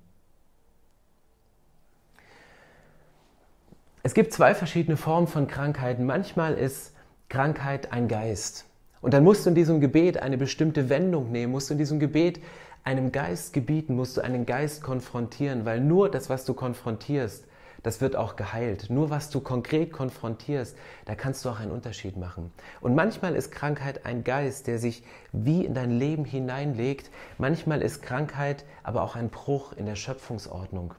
Es 4.03 4.13
gibt 4.13 4.33
zwei 4.33 4.55
verschiedene 4.55 4.97
Formen 4.97 5.27
von 5.27 5.47
Krankheiten. 5.47 6.05
Manchmal 6.05 6.55
ist 6.55 6.93
Krankheit 7.29 7.93
ein 7.93 8.07
Geist. 8.07 8.65
Und 8.99 9.13
dann 9.13 9.23
musst 9.23 9.45
du 9.45 9.49
in 9.49 9.55
diesem 9.55 9.79
Gebet 9.79 10.17
eine 10.17 10.37
bestimmte 10.37 10.89
Wendung 10.89 11.31
nehmen, 11.31 11.51
musst 11.51 11.69
du 11.69 11.73
in 11.73 11.77
diesem 11.77 11.99
Gebet 11.99 12.41
einem 12.83 13.11
Geist 13.11 13.53
gebieten, 13.53 13.95
musst 13.95 14.17
du 14.17 14.21
einen 14.21 14.45
Geist 14.45 14.81
konfrontieren, 14.83 15.65
weil 15.65 15.81
nur 15.81 16.09
das, 16.09 16.29
was 16.29 16.45
du 16.45 16.53
konfrontierst, 16.53 17.45
das 17.83 18.01
wird 18.01 18.15
auch 18.15 18.35
geheilt. 18.35 18.89
Nur 18.89 19.09
was 19.09 19.29
du 19.29 19.39
konkret 19.39 19.91
konfrontierst, 19.91 20.77
da 21.05 21.15
kannst 21.15 21.43
du 21.45 21.49
auch 21.49 21.59
einen 21.59 21.71
Unterschied 21.71 22.17
machen. 22.17 22.51
Und 22.79 22.95
manchmal 22.95 23.35
ist 23.35 23.51
Krankheit 23.51 24.05
ein 24.05 24.23
Geist, 24.23 24.67
der 24.67 24.79
sich 24.79 25.03
wie 25.31 25.65
in 25.65 25.73
dein 25.73 25.91
Leben 25.91 26.25
hineinlegt. 26.25 27.09
Manchmal 27.37 27.81
ist 27.81 28.01
Krankheit 28.01 28.65
aber 28.83 29.03
auch 29.03 29.15
ein 29.15 29.29
Bruch 29.29 29.73
in 29.73 29.85
der 29.85 29.95
Schöpfungsordnung. 29.95 30.93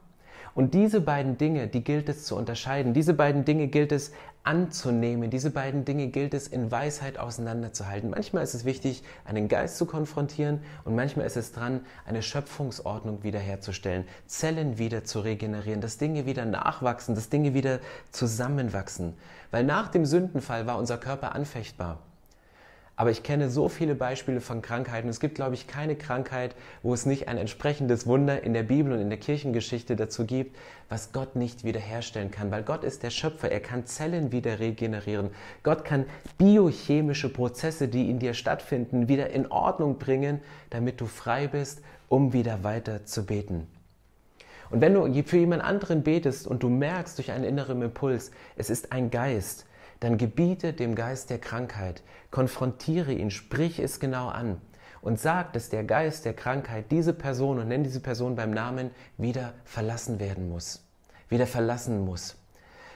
Und 0.54 0.74
diese 0.74 1.00
beiden 1.00 1.38
Dinge, 1.38 1.66
die 1.66 1.82
gilt 1.82 2.08
es 2.08 2.24
zu 2.24 2.36
unterscheiden. 2.36 2.92
Diese 2.92 3.14
beiden 3.14 3.44
Dinge 3.44 3.68
gilt 3.68 3.90
es 3.92 4.12
anzunehmen. 4.44 5.30
Diese 5.30 5.50
beiden 5.50 5.84
Dinge 5.84 6.08
gilt 6.08 6.34
es 6.34 6.48
in 6.48 6.70
Weisheit 6.70 7.18
auseinanderzuhalten. 7.18 8.10
Manchmal 8.10 8.42
ist 8.42 8.54
es 8.54 8.64
wichtig, 8.64 9.02
einen 9.24 9.48
Geist 9.48 9.78
zu 9.78 9.86
konfrontieren 9.86 10.60
und 10.84 10.94
manchmal 10.94 11.26
ist 11.26 11.36
es 11.36 11.52
dran, 11.52 11.80
eine 12.04 12.22
Schöpfungsordnung 12.22 13.22
wiederherzustellen, 13.22 14.04
Zellen 14.26 14.78
wieder 14.78 15.04
zu 15.04 15.20
regenerieren, 15.20 15.80
dass 15.80 15.98
Dinge 15.98 16.26
wieder 16.26 16.44
nachwachsen, 16.44 17.14
dass 17.14 17.28
Dinge 17.28 17.54
wieder 17.54 17.78
zusammenwachsen. 18.10 19.14
Weil 19.50 19.64
nach 19.64 19.88
dem 19.88 20.04
Sündenfall 20.04 20.66
war 20.66 20.78
unser 20.78 20.98
Körper 20.98 21.34
anfechtbar. 21.34 22.00
Aber 23.02 23.10
ich 23.10 23.24
kenne 23.24 23.50
so 23.50 23.68
viele 23.68 23.96
Beispiele 23.96 24.40
von 24.40 24.62
Krankheiten. 24.62 25.08
Es 25.08 25.18
gibt, 25.18 25.34
glaube 25.34 25.56
ich, 25.56 25.66
keine 25.66 25.96
Krankheit, 25.96 26.54
wo 26.84 26.94
es 26.94 27.04
nicht 27.04 27.26
ein 27.26 27.36
entsprechendes 27.36 28.06
Wunder 28.06 28.44
in 28.44 28.54
der 28.54 28.62
Bibel 28.62 28.92
und 28.92 29.00
in 29.00 29.08
der 29.08 29.18
Kirchengeschichte 29.18 29.96
dazu 29.96 30.24
gibt, 30.24 30.56
was 30.88 31.10
Gott 31.10 31.34
nicht 31.34 31.64
wiederherstellen 31.64 32.30
kann. 32.30 32.52
Weil 32.52 32.62
Gott 32.62 32.84
ist 32.84 33.02
der 33.02 33.10
Schöpfer. 33.10 33.50
Er 33.50 33.58
kann 33.58 33.86
Zellen 33.86 34.30
wieder 34.30 34.60
regenerieren. 34.60 35.30
Gott 35.64 35.84
kann 35.84 36.06
biochemische 36.38 37.28
Prozesse, 37.28 37.88
die 37.88 38.08
in 38.08 38.20
dir 38.20 38.34
stattfinden, 38.34 39.08
wieder 39.08 39.30
in 39.30 39.50
Ordnung 39.50 39.98
bringen, 39.98 40.40
damit 40.70 41.00
du 41.00 41.06
frei 41.06 41.48
bist, 41.48 41.82
um 42.08 42.32
wieder 42.32 42.62
weiter 42.62 43.04
zu 43.04 43.26
beten. 43.26 43.66
Und 44.70 44.80
wenn 44.80 44.94
du 44.94 45.24
für 45.24 45.38
jemand 45.38 45.64
anderen 45.64 46.04
betest 46.04 46.46
und 46.46 46.62
du 46.62 46.68
merkst 46.68 47.18
durch 47.18 47.32
einen 47.32 47.42
inneren 47.42 47.82
Impuls, 47.82 48.30
es 48.54 48.70
ist 48.70 48.92
ein 48.92 49.10
Geist, 49.10 49.66
dann 50.02 50.18
gebiete 50.18 50.72
dem 50.72 50.96
Geist 50.96 51.30
der 51.30 51.38
Krankheit, 51.38 52.02
konfrontiere 52.32 53.12
ihn, 53.12 53.30
sprich 53.30 53.78
es 53.78 54.00
genau 54.00 54.28
an 54.28 54.60
und 55.00 55.20
sag, 55.20 55.52
dass 55.52 55.68
der 55.68 55.84
Geist 55.84 56.24
der 56.24 56.34
Krankheit 56.34 56.86
diese 56.90 57.12
Person 57.12 57.60
und 57.60 57.68
nenn 57.68 57.84
diese 57.84 58.00
Person 58.00 58.34
beim 58.34 58.50
Namen 58.50 58.90
wieder 59.16 59.54
verlassen 59.64 60.18
werden 60.18 60.48
muss, 60.48 60.84
wieder 61.28 61.46
verlassen 61.46 62.04
muss. 62.04 62.36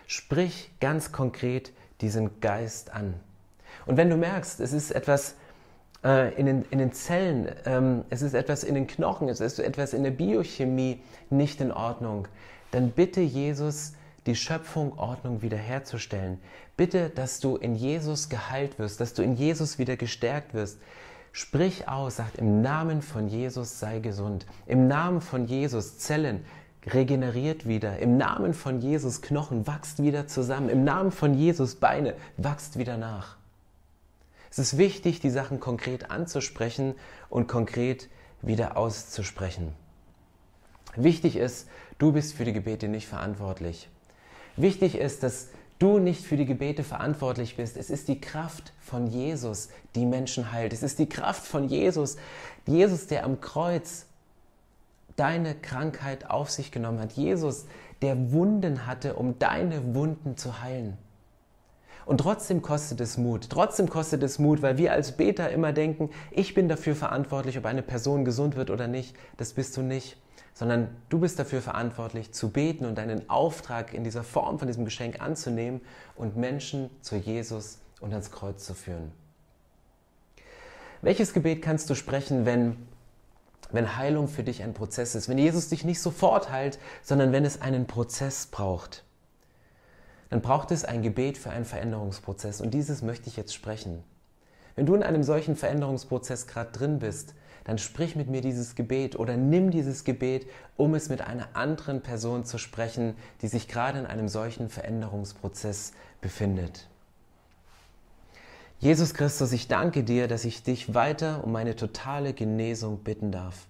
Sprich 0.08 0.72
ganz 0.80 1.12
konkret 1.12 1.72
diesen 2.00 2.40
Geist 2.40 2.92
an. 2.92 3.14
Und 3.86 3.96
wenn 3.96 4.10
du 4.10 4.16
merkst, 4.16 4.58
es 4.58 4.72
ist 4.72 4.90
etwas 4.90 5.36
äh, 6.04 6.34
in, 6.34 6.46
den, 6.46 6.64
in 6.70 6.78
den 6.80 6.92
Zellen, 6.92 7.54
ähm, 7.66 8.04
es 8.10 8.22
ist 8.22 8.34
etwas 8.34 8.64
in 8.64 8.74
den 8.74 8.88
Knochen, 8.88 9.28
es 9.28 9.40
ist 9.40 9.60
etwas 9.60 9.92
in 9.92 10.02
der 10.02 10.10
Biochemie 10.10 11.02
nicht 11.30 11.60
in 11.60 11.70
Ordnung, 11.70 12.26
dann 12.72 12.90
bitte 12.90 13.20
Jesus, 13.20 13.92
die 14.26 14.34
Schöpfung, 14.34 14.98
Ordnung 14.98 15.42
wiederherzustellen. 15.42 16.40
Bitte, 16.76 17.10
dass 17.10 17.40
du 17.40 17.56
in 17.56 17.74
Jesus 17.74 18.28
geheilt 18.28 18.78
wirst, 18.78 19.00
dass 19.00 19.14
du 19.14 19.22
in 19.22 19.34
Jesus 19.34 19.78
wieder 19.78 19.96
gestärkt 19.96 20.54
wirst. 20.54 20.78
Sprich 21.32 21.88
aus, 21.88 22.16
sagt 22.16 22.38
im 22.38 22.62
Namen 22.62 23.02
von 23.02 23.28
Jesus 23.28 23.78
sei 23.78 24.00
gesund. 24.00 24.46
Im 24.66 24.88
Namen 24.88 25.20
von 25.20 25.46
Jesus 25.46 25.98
Zellen 25.98 26.44
regeneriert 26.86 27.66
wieder. 27.66 27.98
Im 27.98 28.16
Namen 28.16 28.54
von 28.54 28.80
Jesus 28.80 29.22
Knochen 29.22 29.66
wächst 29.66 30.02
wieder 30.02 30.26
zusammen. 30.26 30.68
Im 30.68 30.84
Namen 30.84 31.12
von 31.12 31.34
Jesus 31.34 31.76
Beine 31.76 32.14
wächst 32.36 32.78
wieder 32.78 32.96
nach. 32.96 33.36
Es 34.50 34.58
ist 34.58 34.78
wichtig, 34.78 35.20
die 35.20 35.30
Sachen 35.30 35.60
konkret 35.60 36.10
anzusprechen 36.10 36.94
und 37.28 37.48
konkret 37.48 38.08
wieder 38.40 38.76
auszusprechen. 38.76 39.72
Wichtig 40.94 41.36
ist, 41.36 41.68
du 41.98 42.12
bist 42.12 42.34
für 42.34 42.44
die 42.44 42.54
Gebete 42.54 42.88
nicht 42.88 43.06
verantwortlich. 43.06 43.90
Wichtig 44.56 44.96
ist, 44.96 45.22
dass 45.22 45.48
du 45.78 45.98
nicht 45.98 46.24
für 46.24 46.36
die 46.36 46.46
Gebete 46.46 46.82
verantwortlich 46.82 47.56
bist. 47.56 47.76
Es 47.76 47.90
ist 47.90 48.08
die 48.08 48.20
Kraft 48.20 48.72
von 48.80 49.06
Jesus, 49.06 49.68
die 49.94 50.06
Menschen 50.06 50.52
heilt. 50.52 50.72
Es 50.72 50.82
ist 50.82 50.98
die 50.98 51.08
Kraft 51.08 51.46
von 51.46 51.68
Jesus, 51.68 52.16
Jesus, 52.66 53.06
der 53.06 53.24
am 53.24 53.40
Kreuz 53.40 54.06
deine 55.16 55.54
Krankheit 55.54 56.30
auf 56.30 56.50
sich 56.50 56.70
genommen 56.72 57.00
hat. 57.00 57.12
Jesus, 57.12 57.66
der 58.02 58.32
Wunden 58.32 58.86
hatte, 58.86 59.14
um 59.14 59.38
deine 59.38 59.94
Wunden 59.94 60.36
zu 60.36 60.60
heilen. 60.62 60.96
Und 62.04 62.18
trotzdem 62.18 62.62
kostet 62.62 63.00
es 63.00 63.18
Mut. 63.18 63.50
Trotzdem 63.50 63.90
kostet 63.90 64.22
es 64.22 64.38
Mut, 64.38 64.62
weil 64.62 64.78
wir 64.78 64.92
als 64.92 65.12
Beter 65.12 65.50
immer 65.50 65.72
denken, 65.72 66.10
ich 66.30 66.54
bin 66.54 66.68
dafür 66.68 66.94
verantwortlich, 66.94 67.58
ob 67.58 67.66
eine 67.66 67.82
Person 67.82 68.24
gesund 68.24 68.54
wird 68.54 68.70
oder 68.70 68.86
nicht. 68.86 69.16
Das 69.36 69.54
bist 69.54 69.76
du 69.76 69.82
nicht 69.82 70.16
sondern 70.54 70.88
du 71.08 71.18
bist 71.18 71.38
dafür 71.38 71.60
verantwortlich 71.60 72.32
zu 72.32 72.50
beten 72.50 72.86
und 72.86 72.96
deinen 72.96 73.28
Auftrag 73.28 73.92
in 73.92 74.04
dieser 74.04 74.24
Form 74.24 74.58
von 74.58 74.68
diesem 74.68 74.84
Geschenk 74.84 75.20
anzunehmen 75.20 75.80
und 76.16 76.36
Menschen 76.36 76.90
zu 77.02 77.16
Jesus 77.16 77.78
und 78.00 78.12
ans 78.12 78.30
Kreuz 78.30 78.64
zu 78.64 78.74
führen. 78.74 79.12
Welches 81.02 81.34
Gebet 81.34 81.62
kannst 81.62 81.90
du 81.90 81.94
sprechen, 81.94 82.46
wenn, 82.46 82.76
wenn 83.70 83.96
Heilung 83.96 84.28
für 84.28 84.42
dich 84.42 84.62
ein 84.62 84.74
Prozess 84.74 85.14
ist, 85.14 85.28
wenn 85.28 85.38
Jesus 85.38 85.68
dich 85.68 85.84
nicht 85.84 86.00
sofort 86.00 86.50
heilt, 86.50 86.78
sondern 87.02 87.32
wenn 87.32 87.44
es 87.44 87.60
einen 87.60 87.86
Prozess 87.86 88.46
braucht? 88.46 89.04
Dann 90.30 90.40
braucht 90.40 90.70
es 90.70 90.84
ein 90.84 91.02
Gebet 91.02 91.38
für 91.38 91.50
einen 91.50 91.64
Veränderungsprozess 91.64 92.60
und 92.60 92.72
dieses 92.72 93.02
möchte 93.02 93.28
ich 93.28 93.36
jetzt 93.36 93.54
sprechen. 93.54 94.02
Wenn 94.74 94.86
du 94.86 94.94
in 94.94 95.02
einem 95.02 95.22
solchen 95.22 95.56
Veränderungsprozess 95.56 96.46
gerade 96.46 96.72
drin 96.72 96.98
bist, 96.98 97.34
dann 97.66 97.78
sprich 97.78 98.14
mit 98.14 98.28
mir 98.28 98.42
dieses 98.42 98.76
Gebet 98.76 99.18
oder 99.18 99.36
nimm 99.36 99.72
dieses 99.72 100.04
Gebet, 100.04 100.46
um 100.76 100.94
es 100.94 101.08
mit 101.08 101.20
einer 101.20 101.48
anderen 101.54 102.00
Person 102.00 102.44
zu 102.44 102.58
sprechen, 102.58 103.14
die 103.42 103.48
sich 103.48 103.66
gerade 103.66 103.98
in 103.98 104.06
einem 104.06 104.28
solchen 104.28 104.68
Veränderungsprozess 104.68 105.92
befindet. 106.20 106.86
Jesus 108.78 109.14
Christus, 109.14 109.50
ich 109.50 109.66
danke 109.66 110.04
dir, 110.04 110.28
dass 110.28 110.44
ich 110.44 110.62
dich 110.62 110.94
weiter 110.94 111.42
um 111.42 111.50
meine 111.50 111.74
totale 111.74 112.34
Genesung 112.34 112.98
bitten 112.98 113.32
darf. 113.32 113.66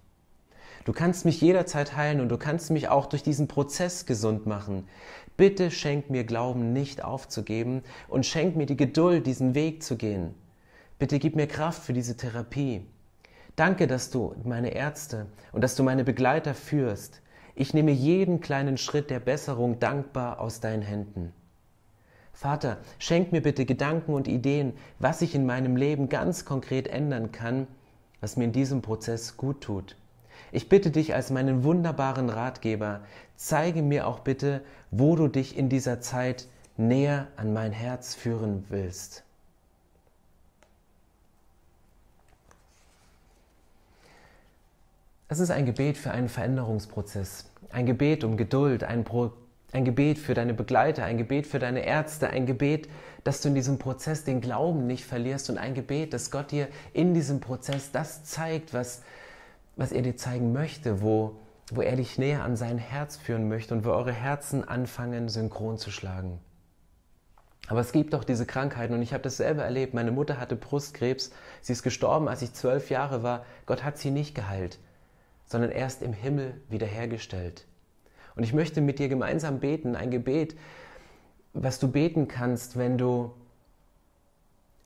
Du 0.84 0.92
kannst 0.92 1.24
mich 1.24 1.40
jederzeit 1.40 1.96
heilen 1.96 2.20
und 2.20 2.28
du 2.28 2.36
kannst 2.36 2.70
mich 2.70 2.88
auch 2.88 3.06
durch 3.06 3.22
diesen 3.22 3.48
Prozess 3.48 4.04
gesund 4.04 4.44
machen. 4.44 4.86
Bitte 5.38 5.70
schenk 5.70 6.10
mir 6.10 6.24
Glauben 6.24 6.74
nicht 6.74 7.02
aufzugeben 7.02 7.82
und 8.08 8.26
schenk 8.26 8.56
mir 8.56 8.66
die 8.66 8.76
Geduld, 8.76 9.26
diesen 9.26 9.54
Weg 9.54 9.82
zu 9.82 9.96
gehen. 9.96 10.34
Bitte 10.98 11.18
gib 11.18 11.34
mir 11.34 11.46
Kraft 11.46 11.82
für 11.82 11.94
diese 11.94 12.16
Therapie. 12.16 12.82
Danke, 13.56 13.86
dass 13.86 14.10
du 14.10 14.34
meine 14.44 14.74
Ärzte 14.74 15.26
und 15.52 15.64
dass 15.64 15.76
du 15.76 15.82
meine 15.82 16.04
Begleiter 16.04 16.52
führst. 16.52 17.22
Ich 17.54 17.72
nehme 17.72 17.90
jeden 17.90 18.40
kleinen 18.40 18.76
Schritt 18.76 19.08
der 19.08 19.18
Besserung 19.18 19.80
dankbar 19.80 20.40
aus 20.40 20.60
deinen 20.60 20.82
Händen. 20.82 21.32
Vater, 22.34 22.76
schenk 22.98 23.32
mir 23.32 23.40
bitte 23.40 23.64
Gedanken 23.64 24.12
und 24.12 24.28
Ideen, 24.28 24.74
was 24.98 25.22
ich 25.22 25.34
in 25.34 25.46
meinem 25.46 25.74
Leben 25.74 26.10
ganz 26.10 26.44
konkret 26.44 26.86
ändern 26.86 27.32
kann, 27.32 27.66
was 28.20 28.36
mir 28.36 28.44
in 28.44 28.52
diesem 28.52 28.82
Prozess 28.82 29.38
gut 29.38 29.62
tut. 29.62 29.96
Ich 30.52 30.68
bitte 30.68 30.90
dich 30.90 31.14
als 31.14 31.30
meinen 31.30 31.64
wunderbaren 31.64 32.28
Ratgeber, 32.28 33.00
zeige 33.36 33.80
mir 33.80 34.06
auch 34.06 34.20
bitte, 34.20 34.60
wo 34.90 35.16
du 35.16 35.28
dich 35.28 35.56
in 35.56 35.70
dieser 35.70 36.02
Zeit 36.02 36.46
näher 36.76 37.28
an 37.36 37.54
mein 37.54 37.72
Herz 37.72 38.14
führen 38.14 38.66
willst. 38.68 39.25
Es 45.28 45.40
ist 45.40 45.50
ein 45.50 45.66
Gebet 45.66 45.98
für 45.98 46.12
einen 46.12 46.28
Veränderungsprozess, 46.28 47.50
ein 47.70 47.84
Gebet 47.84 48.22
um 48.22 48.36
Geduld, 48.36 48.84
ein, 48.84 49.02
Pro 49.02 49.32
ein 49.72 49.84
Gebet 49.84 50.20
für 50.20 50.34
deine 50.34 50.54
Begleiter, 50.54 51.04
ein 51.04 51.18
Gebet 51.18 51.48
für 51.48 51.58
deine 51.58 51.84
Ärzte, 51.84 52.30
ein 52.30 52.46
Gebet, 52.46 52.88
dass 53.24 53.40
du 53.40 53.48
in 53.48 53.56
diesem 53.56 53.80
Prozess 53.80 54.22
den 54.22 54.40
Glauben 54.40 54.86
nicht 54.86 55.04
verlierst 55.04 55.50
und 55.50 55.58
ein 55.58 55.74
Gebet, 55.74 56.12
dass 56.12 56.30
Gott 56.30 56.52
dir 56.52 56.68
in 56.92 57.12
diesem 57.12 57.40
Prozess 57.40 57.90
das 57.90 58.22
zeigt, 58.22 58.72
was, 58.72 59.02
was 59.74 59.90
er 59.90 60.02
dir 60.02 60.16
zeigen 60.16 60.52
möchte, 60.52 61.02
wo, 61.02 61.40
wo 61.72 61.82
er 61.82 61.96
dich 61.96 62.18
näher 62.18 62.44
an 62.44 62.54
sein 62.54 62.78
Herz 62.78 63.16
führen 63.16 63.48
möchte 63.48 63.74
und 63.74 63.84
wo 63.84 63.90
eure 63.90 64.12
Herzen 64.12 64.62
anfangen, 64.62 65.28
synchron 65.28 65.76
zu 65.76 65.90
schlagen. 65.90 66.38
Aber 67.66 67.80
es 67.80 67.90
gibt 67.90 68.14
auch 68.14 68.22
diese 68.22 68.46
Krankheiten 68.46 68.94
und 68.94 69.02
ich 69.02 69.12
habe 69.12 69.24
das 69.24 69.38
selber 69.38 69.64
erlebt. 69.64 69.92
Meine 69.92 70.12
Mutter 70.12 70.38
hatte 70.38 70.54
Brustkrebs, 70.54 71.32
sie 71.62 71.72
ist 71.72 71.82
gestorben, 71.82 72.28
als 72.28 72.42
ich 72.42 72.52
zwölf 72.52 72.90
Jahre 72.90 73.24
war. 73.24 73.44
Gott 73.66 73.82
hat 73.82 73.98
sie 73.98 74.12
nicht 74.12 74.36
geheilt, 74.36 74.78
sondern 75.46 75.70
erst 75.70 76.02
im 76.02 76.12
Himmel 76.12 76.60
wiederhergestellt. 76.68 77.66
Und 78.34 78.42
ich 78.42 78.52
möchte 78.52 78.80
mit 78.80 78.98
dir 78.98 79.08
gemeinsam 79.08 79.60
beten, 79.60 79.96
ein 79.96 80.10
Gebet, 80.10 80.56
was 81.54 81.78
du 81.78 81.88
beten 81.88 82.28
kannst, 82.28 82.76
wenn 82.76 82.98
du 82.98 83.32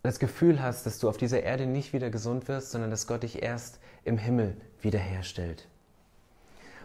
das 0.03 0.19
Gefühl 0.19 0.63
hast, 0.63 0.87
dass 0.87 0.99
du 0.99 1.09
auf 1.09 1.17
dieser 1.17 1.43
Erde 1.43 1.67
nicht 1.67 1.93
wieder 1.93 2.11
gesund 2.11 2.49
wirst, 2.49 2.71
sondern 2.71 2.91
dass 2.91 3.07
Gott 3.07 3.23
dich 3.23 3.43
erst 3.43 3.81
im 4.05 4.17
Himmel 4.17 4.57
wiederherstellt. 4.81 5.67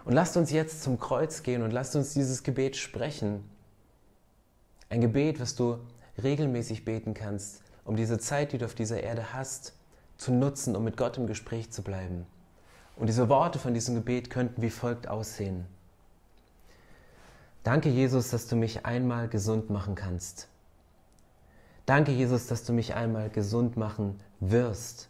Und 0.03 0.13
lasst 0.13 0.38
uns 0.38 0.51
jetzt 0.51 0.84
zum 0.84 1.00
Kreuz 1.00 1.44
gehen 1.44 1.62
und 1.62 1.72
lasst 1.72 1.96
uns 1.96 2.13
dieses 2.13 2.44
Gebet 2.44 2.75
sprechen. 2.75 3.44
Ein 4.89 5.01
Gebet, 5.01 5.39
was 5.39 5.55
du 5.55 5.79
regelmäßig 6.22 6.86
beten 6.86 7.13
kannst, 7.13 7.62
um 7.86 7.96
diese 7.96 8.20
Zeit, 8.20 8.51
die 8.51 8.58
du 8.58 8.65
auf 8.65 8.75
dieser 8.75 9.01
Erde 9.01 9.34
hast, 9.34 9.74
zu 10.17 10.32
nutzen, 10.32 10.75
um 10.75 10.84
mit 10.84 10.98
Gott 10.98 11.17
im 11.17 11.27
Gespräch 11.27 11.72
zu 11.72 11.82
bleiben. 11.82 12.25
Und 12.96 13.08
diese 13.08 13.30
Worte 13.30 13.60
von 13.60 13.74
diesem 13.74 13.96
Gebet 13.96 14.30
könnten 14.30 14.62
wie 14.62 14.70
folgt 14.70 15.08
aussehen. 15.08 15.66
Danke, 17.64 17.90
Jesus, 17.90 18.30
dass 18.30 18.48
du 18.48 18.56
mich 18.56 18.86
einmal 18.86 19.28
gesund 19.28 19.70
machen 19.70 19.96
kannst. 19.96 20.48
Danke, 21.86 22.12
Jesus, 22.12 22.48
dass 22.48 22.64
du 22.64 22.74
mich 22.74 22.96
einmal 22.96 23.30
gesund 23.30 23.78
machen 23.78 24.20
wirst. 24.40 25.10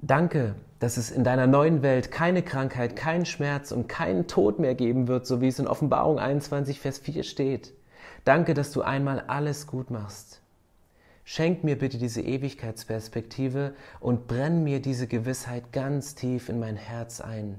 Danke, 0.00 0.56
dass 0.80 0.96
es 0.96 1.12
in 1.12 1.22
deiner 1.22 1.46
neuen 1.46 1.82
Welt 1.82 2.10
keine 2.10 2.42
Krankheit, 2.42 2.96
keinen 2.96 3.24
Schmerz 3.24 3.70
und 3.70 3.88
keinen 3.88 4.26
Tod 4.26 4.58
mehr 4.58 4.74
geben 4.74 5.06
wird, 5.06 5.26
so 5.26 5.40
wie 5.40 5.48
es 5.48 5.60
in 5.60 5.68
Offenbarung 5.68 6.18
21, 6.18 6.80
Vers 6.80 6.98
4 6.98 7.22
steht. 7.22 7.72
Danke, 8.24 8.52
dass 8.52 8.72
du 8.72 8.82
einmal 8.82 9.20
alles 9.20 9.66
gut 9.68 9.90
machst. 9.90 10.41
Schenk 11.24 11.62
mir 11.62 11.78
bitte 11.78 11.98
diese 11.98 12.20
Ewigkeitsperspektive 12.20 13.74
und 14.00 14.26
brenn 14.26 14.64
mir 14.64 14.80
diese 14.80 15.06
Gewissheit 15.06 15.72
ganz 15.72 16.14
tief 16.14 16.48
in 16.48 16.58
mein 16.58 16.76
Herz 16.76 17.20
ein. 17.20 17.58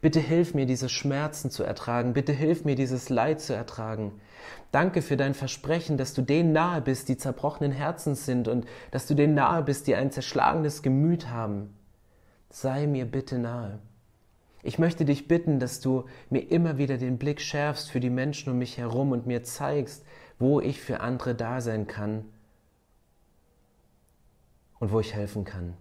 Bitte 0.00 0.20
hilf 0.20 0.54
mir, 0.54 0.66
diese 0.66 0.88
Schmerzen 0.88 1.50
zu 1.50 1.64
ertragen. 1.64 2.12
Bitte 2.12 2.32
hilf 2.32 2.64
mir, 2.64 2.74
dieses 2.74 3.08
Leid 3.08 3.40
zu 3.40 3.54
ertragen. 3.54 4.20
Danke 4.70 5.02
für 5.02 5.16
dein 5.16 5.34
Versprechen, 5.34 5.96
dass 5.96 6.14
du 6.14 6.22
denen 6.22 6.52
nahe 6.52 6.80
bist, 6.80 7.08
die 7.08 7.16
zerbrochenen 7.16 7.72
Herzens 7.72 8.26
sind 8.26 8.48
und 8.48 8.66
dass 8.90 9.06
du 9.06 9.14
denen 9.14 9.34
nahe 9.34 9.62
bist, 9.62 9.86
die 9.86 9.94
ein 9.94 10.10
zerschlagenes 10.10 10.82
Gemüt 10.82 11.28
haben. 11.30 11.74
Sei 12.50 12.86
mir 12.86 13.06
bitte 13.06 13.38
nahe. 13.38 13.78
Ich 14.62 14.78
möchte 14.78 15.04
dich 15.04 15.26
bitten, 15.26 15.58
dass 15.58 15.80
du 15.80 16.04
mir 16.30 16.50
immer 16.50 16.78
wieder 16.78 16.96
den 16.96 17.18
Blick 17.18 17.40
schärfst 17.40 17.90
für 17.90 17.98
die 17.98 18.10
Menschen 18.10 18.52
um 18.52 18.58
mich 18.58 18.78
herum 18.78 19.10
und 19.10 19.26
mir 19.26 19.42
zeigst, 19.42 20.04
wo 20.38 20.60
ich 20.60 20.80
für 20.80 21.00
andere 21.00 21.34
da 21.34 21.60
sein 21.60 21.86
kann 21.86 22.24
und 24.82 24.90
wo 24.90 24.98
ich 24.98 25.14
helfen 25.14 25.44
kann. 25.44 25.74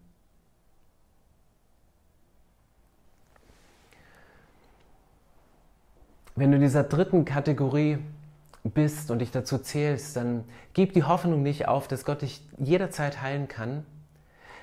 Wenn 6.35 6.51
du 6.51 6.57
in 6.57 6.61
dieser 6.61 6.83
dritten 6.83 7.25
Kategorie 7.25 7.97
bist 8.63 9.09
und 9.09 9.17
dich 9.17 9.31
dazu 9.31 9.57
zählst, 9.57 10.15
dann 10.15 10.43
gib 10.73 10.93
die 10.93 11.01
Hoffnung 11.03 11.41
nicht 11.41 11.67
auf, 11.67 11.87
dass 11.87 12.05
Gott 12.05 12.21
dich 12.21 12.47
jederzeit 12.59 13.23
heilen 13.23 13.47
kann. 13.47 13.87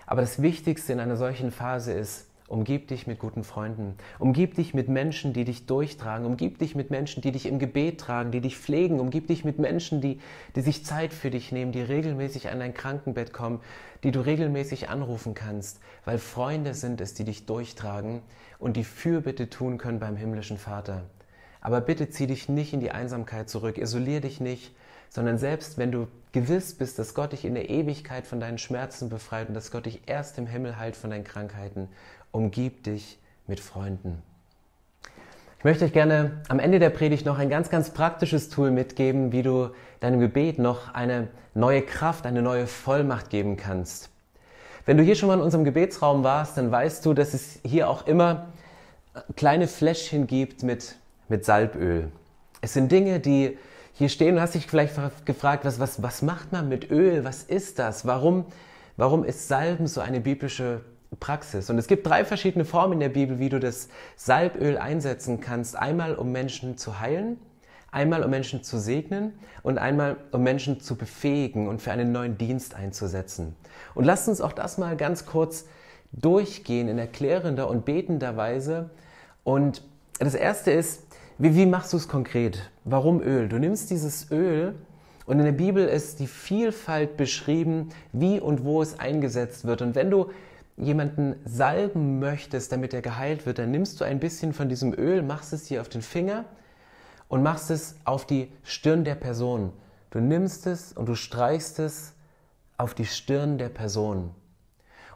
Aber 0.07 0.21
das 0.21 0.41
Wichtigste 0.41 0.93
in 0.93 1.01
einer 1.01 1.17
solchen 1.17 1.51
Phase 1.51 1.93
ist, 1.93 2.28
umgib 2.49 2.89
dich 2.89 3.07
mit 3.07 3.19
guten 3.19 3.45
Freunden, 3.45 3.95
umgib 4.19 4.55
dich 4.55 4.73
mit 4.75 4.89
Menschen, 4.89 5.33
die 5.33 5.45
dich 5.45 5.67
durchtragen, 5.67 6.27
umgib 6.27 6.59
dich 6.59 6.75
mit 6.75 6.91
Menschen, 6.91 7.21
die 7.21 7.31
dich 7.31 7.47
im 7.47 7.59
Gebet 7.59 8.01
tragen, 8.01 8.31
die 8.31 8.41
dich 8.41 8.57
pflegen, 8.57 9.01
umgib 9.01 9.29
dich 9.29 9.45
mit 9.45 9.59
Menschen, 9.59 10.01
die, 10.01 10.19
die 10.57 10.63
sich 10.63 10.85
Zeit 10.85 11.13
für 11.13 11.31
dich 11.31 11.53
nehmen, 11.53 11.73
die 11.73 11.83
regelmäßig 11.83 12.49
an 12.49 12.59
dein 12.59 12.75
Krankenbett 12.75 13.33
kommen, 13.33 13.61
die 14.03 14.11
du 14.11 14.21
regelmäßig 14.21 14.89
anrufen 14.89 15.35
kannst, 15.35 15.81
weil 16.05 16.19
Freunde 16.19 16.75
sind 16.75 17.01
es, 17.01 17.15
die 17.15 17.25
dich 17.25 17.47
durchtragen 17.47 18.23
und 18.59 18.77
die 18.77 18.85
Fürbitte 18.85 19.51
tun 19.51 19.77
können 19.77 20.01
beim 20.01 20.17
himmlischen 20.17 20.59
Vater. 20.59 21.03
Aber 21.61 21.81
bitte 21.81 22.09
zieh 22.09 22.27
dich 22.27 22.49
nicht 22.49 22.73
in 22.73 22.81
die 22.81 22.93
Einsamkeit 22.93 23.51
zurück, 23.51 23.79
isolier 23.79 24.21
dich 24.21 24.41
nicht, 24.41 24.75
sondern 25.11 25.39
selbst 25.39 25.79
wenn 25.79 25.93
du 25.93 26.07
gewiss 26.33 26.75
bist, 26.75 26.99
dass 26.99 27.15
Gott 27.15 27.33
dich 27.33 27.45
in 27.45 27.55
der 27.55 27.71
Ewigkeit 27.71 28.27
von 28.27 28.41
deinen 28.41 28.59
Schmerzen 28.59 29.09
befreit 29.09 29.49
und 29.49 29.55
dass 29.55 29.71
Gott 29.71 29.87
dich 29.87 30.03
erst 30.07 30.39
im 30.39 30.47
Himmel 30.47 30.79
heilt 30.79 30.97
von 30.97 31.11
deinen 31.11 31.25
Krankheiten, 31.25 31.89
umgib 32.33 32.85
dich 32.85 33.19
mit 33.47 33.61
Freunden. 33.61 34.23
Ich 35.59 35.65
möchte 35.65 35.85
euch 35.85 35.93
gerne 35.93 36.43
am 36.49 36.61
Ende 36.61 36.79
der 36.79 36.91
Predigt 36.91 37.27
noch 37.27 37.39
ein 37.39 37.49
ganz, 37.49 37.69
ganz 37.69 37.91
praktisches 37.91 38.49
Tool 38.49 38.71
mitgeben, 38.71 39.33
wie 39.33 39.43
du 39.43 39.71
deinem 40.01 40.21
Gebet 40.21 40.59
noch 40.59 40.95
eine 40.95 41.29
neue 41.55 41.83
Kraft, 41.83 42.27
eine 42.27 42.43
neue 42.43 42.67
Vollmacht 42.67 43.31
geben 43.31 43.57
kannst. 43.57 44.11
Wenn 44.87 44.97
du 44.97 45.03
hier 45.03 45.17
schon 45.17 45.29
mal 45.29 45.35
in 45.35 45.41
unserem 45.41 45.65
Gebetsraum 45.65 46.23
warst, 46.23 46.57
dann 46.57 46.71
weißt 46.71 47.05
du, 47.05 47.15
dass 47.15 47.35
es 47.35 47.59
hier 47.65 47.91
auch 47.91 48.07
immer 48.07 48.47
kleine 49.35 49.67
Fläschchen 49.67 50.27
gibt 50.27 50.63
mit 50.63 50.97
mit 51.29 51.45
Salböl. 51.45 52.11
Es 52.61 52.73
sind 52.73 52.91
Dinge, 52.91 53.21
die 53.21 53.59
hier 53.95 54.09
stehen. 54.09 54.37
Du 54.37 54.41
hast 54.41 54.55
dich 54.55 54.67
vielleicht 54.67 54.95
gefragt, 55.25 55.65
was, 55.65 55.79
was, 55.79 56.03
was 56.03 56.23
macht 56.23 56.53
man 56.53 56.69
mit 56.69 56.91
Öl? 56.91 57.25
Was 57.25 57.43
ist 57.43 57.79
das? 57.79 58.07
Warum, 58.07 58.47
warum 58.97 59.25
ist 59.25 59.49
Salben 59.49 59.87
so 59.87 60.01
eine 60.01 60.21
biblische 60.21 60.81
Praxis? 61.21 61.71
Und 61.71 61.79
es 61.79 61.87
gibt 61.87 62.07
drei 62.07 62.25
verschiedene 62.25 62.65
Formen 62.65 62.95
in 62.95 63.01
der 63.01 63.09
Bibel, 63.09 63.39
wie 63.39 63.49
du 63.49 63.59
das 63.59 63.89
Salböl 64.17 64.79
einsetzen 64.79 65.41
kannst. 65.41 65.77
Einmal, 65.77 66.15
um 66.15 66.33
Menschen 66.33 66.77
zu 66.77 67.01
heilen, 67.01 67.39
einmal, 67.91 68.23
um 68.23 68.31
Menschen 68.31 68.63
zu 68.63 68.79
segnen 68.79 69.33
und 69.63 69.79
einmal, 69.79 70.17
um 70.33 70.43
Menschen 70.43 70.81
zu 70.81 70.97
befähigen 70.97 71.69
und 71.69 71.83
für 71.83 71.93
einen 71.93 72.13
neuen 72.13 72.39
Dienst 72.39 72.75
einzusetzen. 72.75 73.57
Und 73.95 74.05
lasst 74.05 74.29
uns 74.29 74.41
auch 74.41 74.53
das 74.53 74.79
mal 74.79 74.97
ganz 74.97 75.27
kurz 75.27 75.67
durchgehen 76.13 76.89
in 76.89 76.99
erklärender 76.99 77.69
und 77.69 77.85
betender 77.85 78.37
Weise. 78.37 78.91
Und 79.45 79.83
das 80.19 80.35
erste 80.35 80.71
ist, 80.71 81.03
wie, 81.39 81.55
wie 81.55 81.67
machst 81.67 81.93
du 81.93 81.97
es 81.97 82.09
konkret? 82.09 82.71
Warum 82.85 83.23
Öl? 83.23 83.49
Du 83.49 83.59
nimmst 83.59 83.91
dieses 83.91 84.31
Öl 84.31 84.75
und 85.27 85.39
in 85.39 85.45
der 85.45 85.53
Bibel 85.53 85.87
ist 85.87 86.21
die 86.21 86.27
Vielfalt 86.27 87.17
beschrieben, 87.17 87.91
wie 88.13 88.41
und 88.41 88.65
wo 88.65 88.83
es 88.83 88.99
eingesetzt 88.99 89.67
wird. 89.67 89.83
Und 89.83 89.95
wenn 89.95 90.11
du 90.11 90.31
jemanden 90.79 91.37
salben 91.45 92.19
möchtest, 92.19 92.73
damit 92.73 92.95
er 92.95 93.03
geheilt 93.03 93.47
wird, 93.47 93.59
dann 93.59 93.71
nimmst 93.71 94.01
du 94.01 94.05
ein 94.05 94.21
bisschen 94.21 94.53
von 94.53 94.69
diesem 94.69 94.93
Öl, 94.95 95.23
machst 95.23 95.53
es 95.53 95.65
dir 95.65 95.81
auf 95.81 95.89
den 95.89 96.03
Finger 96.03 96.45
und 97.29 97.43
machst 97.43 97.71
es 97.71 97.97
auf 98.05 98.27
die 98.27 98.53
Stirn 98.63 99.05
der 99.05 99.15
Person. 99.15 99.73
Du 100.11 100.21
nimmst 100.21 100.67
es 100.67 100.93
und 100.93 101.07
du 101.07 101.15
streichst 101.15 101.79
es 101.79 102.15
auf 102.77 102.95
die 102.95 103.05
Stirn 103.05 103.59
der 103.59 103.69
Person 103.69 104.35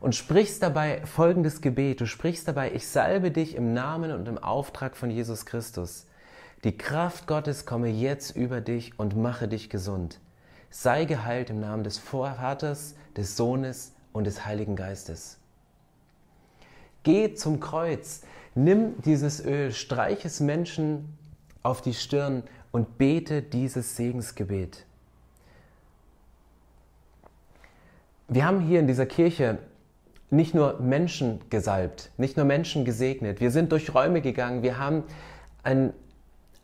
und 0.01 0.16
sprichst 0.16 0.62
dabei 0.62 1.07
folgendes 1.07 1.61
Gebet. 1.61 2.01
Du 2.01 2.07
sprichst 2.07 2.48
dabei, 2.48 2.72
ich 2.72 2.88
salbe 2.88 3.31
dich 3.31 3.55
im 3.55 3.72
Namen 3.72 4.11
und 4.11 4.27
im 4.27 4.37
Auftrag 4.37 4.96
von 4.96 5.11
Jesus 5.11 5.46
Christus. 5.46 6.07
Die 6.64 6.77
Kraft 6.77 7.27
Gottes 7.27 7.66
komme 7.66 7.88
jetzt 7.88 8.37
über 8.37 8.61
dich 8.61 8.98
und 8.98 9.16
mache 9.16 9.48
dich 9.48 9.70
gesund. 9.70 10.18
Sei 10.70 11.05
geheilt 11.05 11.51
im 11.51 11.61
Namen 11.61 11.85
des 11.85 11.98
Vaters, 11.98 12.94
des 13.16 13.37
Sohnes 13.37 13.94
und 14.12 14.25
des 14.25 14.44
Heiligen 14.44 14.75
Geistes. 14.75 15.38
Geh 17.02 17.34
zum 17.34 17.60
Kreuz, 17.60 18.22
nimm 18.54 19.00
dieses 19.02 19.44
Öl, 19.44 19.72
streich 19.72 20.24
es 20.24 20.40
Menschen 20.40 21.16
auf 21.62 21.80
die 21.80 21.94
Stirn 21.94 22.42
und 22.70 22.98
bete 22.98 23.42
dieses 23.42 23.96
Segensgebet. 23.96 24.84
Wir 28.28 28.46
haben 28.46 28.60
hier 28.60 28.80
in 28.80 28.86
dieser 28.86 29.06
Kirche 29.06 29.58
nicht 30.30 30.54
nur 30.54 30.80
Menschen 30.80 31.40
gesalbt, 31.50 32.10
nicht 32.16 32.36
nur 32.36 32.46
Menschen 32.46 32.84
gesegnet. 32.84 33.40
Wir 33.40 33.50
sind 33.50 33.72
durch 33.72 33.94
Räume 33.94 34.22
gegangen. 34.22 34.62
Wir 34.62 34.78
haben 34.78 35.04
ein 35.62 35.92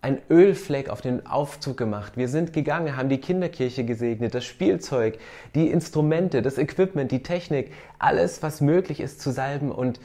ein 0.01 0.21
Ölfleck 0.31 0.91
auf 0.91 1.01
den 1.01 1.27
Aufzug 1.27 1.77
gemacht. 1.77 2.17
Wir 2.17 2.29
sind 2.29 2.53
gegangen, 2.53 2.97
haben 2.97 3.09
die 3.09 3.19
Kinderkirche 3.19 3.85
gesegnet, 3.85 4.35
das 4.35 4.45
Spielzeug, 4.45 5.19
die 5.55 5.69
Instrumente, 5.71 6.41
das 6.41 6.57
Equipment, 6.57 7.11
die 7.11 7.23
Technik, 7.23 7.73
alles, 7.99 8.43
was 8.43 8.61
möglich 8.61 9.01
ist 9.01 9.21
zu 9.21 9.33
salben. 9.33 9.73
Und 9.73 9.99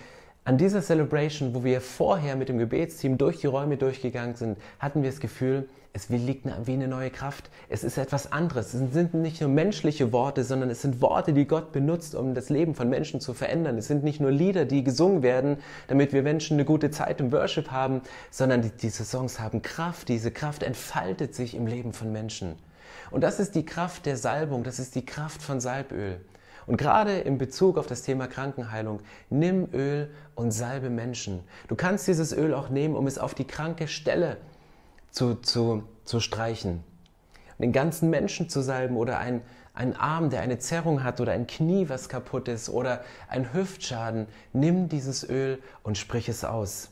an 0.45 0.57
dieser 0.57 0.81
Celebration, 0.81 1.55
wo 1.55 1.63
wir 1.63 1.79
vorher 1.79 2.35
mit 2.35 2.49
dem 2.49 2.57
Gebetsteam 2.57 3.17
durch 3.17 3.39
die 3.39 3.47
Räume 3.47 3.77
durchgegangen 3.77 4.35
sind, 4.35 4.57
hatten 4.77 5.01
wir 5.01 5.09
das 5.09 5.21
Gefühl, 5.21 5.69
es 5.95 6.09
liegt 6.09 6.45
wie 6.65 6.73
eine 6.73 6.87
neue 6.87 7.11
Kraft. 7.11 7.51
Es 7.69 7.83
ist 7.83 7.97
etwas 7.99 8.31
anderes. 8.31 8.73
Es 8.73 8.93
sind 8.93 9.13
nicht 9.13 9.39
nur 9.39 9.49
menschliche 9.49 10.11
Worte, 10.11 10.43
sondern 10.43 10.71
es 10.71 10.81
sind 10.81 11.01
Worte, 11.01 11.33
die 11.33 11.45
Gott 11.45 11.71
benutzt, 11.71 12.15
um 12.15 12.33
das 12.33 12.49
Leben 12.49 12.73
von 12.73 12.89
Menschen 12.89 13.21
zu 13.21 13.35
verändern. 13.35 13.77
Es 13.77 13.87
sind 13.87 14.03
nicht 14.03 14.19
nur 14.19 14.31
Lieder, 14.31 14.65
die 14.65 14.83
gesungen 14.83 15.21
werden, 15.21 15.57
damit 15.87 16.11
wir 16.11 16.23
Menschen 16.23 16.55
eine 16.55 16.65
gute 16.65 16.89
Zeit 16.89 17.21
im 17.21 17.31
Worship 17.31 17.69
haben, 17.69 18.01
sondern 18.31 18.63
die, 18.63 18.71
diese 18.71 19.05
Songs 19.05 19.39
haben 19.39 19.61
Kraft. 19.61 20.09
Diese 20.09 20.31
Kraft 20.31 20.63
entfaltet 20.63 21.35
sich 21.35 21.53
im 21.53 21.67
Leben 21.67 21.93
von 21.93 22.11
Menschen. 22.11 22.55
Und 23.11 23.21
das 23.21 23.39
ist 23.39 23.53
die 23.53 23.65
Kraft 23.65 24.07
der 24.07 24.17
Salbung, 24.17 24.63
das 24.63 24.79
ist 24.79 24.95
die 24.95 25.05
Kraft 25.05 25.43
von 25.43 25.61
Salböl. 25.61 26.19
Und 26.65 26.77
gerade 26.77 27.19
in 27.19 27.37
Bezug 27.37 27.77
auf 27.77 27.87
das 27.87 28.03
Thema 28.03 28.27
Krankenheilung, 28.27 29.01
nimm 29.29 29.67
Öl 29.73 30.09
und 30.35 30.51
salbe 30.51 30.89
Menschen. 30.89 31.41
Du 31.67 31.75
kannst 31.75 32.07
dieses 32.07 32.31
Öl 32.31 32.53
auch 32.53 32.69
nehmen, 32.69 32.95
um 32.95 33.07
es 33.07 33.17
auf 33.17 33.33
die 33.33 33.45
kranke 33.45 33.87
Stelle 33.87 34.37
zu 35.11 35.35
zu, 35.35 35.83
zu, 36.05 36.19
streichen. 36.19 36.83
Den 37.59 37.71
ganzen 37.71 38.09
Menschen 38.09 38.49
zu 38.49 38.61
salben 38.61 38.97
oder 38.97 39.19
ein, 39.19 39.41
ein 39.73 39.95
Arm, 39.95 40.29
der 40.29 40.41
eine 40.41 40.59
Zerrung 40.59 41.03
hat 41.03 41.21
oder 41.21 41.33
ein 41.33 41.47
Knie, 41.47 41.87
was 41.87 42.09
kaputt 42.09 42.47
ist 42.47 42.69
oder 42.69 43.03
ein 43.27 43.53
Hüftschaden, 43.53 44.27
nimm 44.53 44.89
dieses 44.89 45.27
Öl 45.27 45.61
und 45.83 45.97
sprich 45.97 46.29
es 46.29 46.43
aus. 46.43 46.89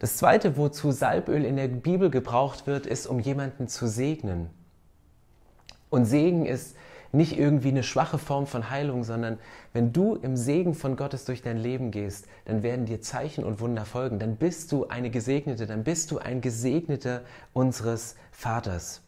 Das 0.00 0.16
zweite, 0.16 0.56
wozu 0.56 0.90
Salböl 0.90 1.44
in 1.44 1.56
der 1.56 1.68
Bibel 1.68 2.10
gebraucht 2.10 2.66
wird, 2.66 2.86
ist, 2.86 3.06
um 3.06 3.20
jemanden 3.20 3.68
zu 3.68 3.86
segnen. 3.86 4.50
Und 5.90 6.06
Segen 6.06 6.44
ist 6.44 6.76
nicht 7.12 7.38
irgendwie 7.38 7.68
eine 7.68 7.82
schwache 7.82 8.18
Form 8.18 8.46
von 8.46 8.70
Heilung, 8.70 9.04
sondern 9.04 9.38
wenn 9.72 9.92
du 9.92 10.16
im 10.16 10.36
Segen 10.36 10.74
von 10.74 10.96
Gottes 10.96 11.24
durch 11.24 11.42
dein 11.42 11.58
Leben 11.58 11.90
gehst, 11.90 12.26
dann 12.46 12.62
werden 12.62 12.86
dir 12.86 13.00
Zeichen 13.00 13.44
und 13.44 13.60
Wunder 13.60 13.84
folgen. 13.84 14.18
Dann 14.18 14.36
bist 14.36 14.72
du 14.72 14.88
eine 14.88 15.10
Gesegnete, 15.10 15.66
dann 15.66 15.84
bist 15.84 16.10
du 16.10 16.18
ein 16.18 16.40
Gesegneter 16.40 17.22
unseres 17.52 18.16
Vaters. 18.30 19.02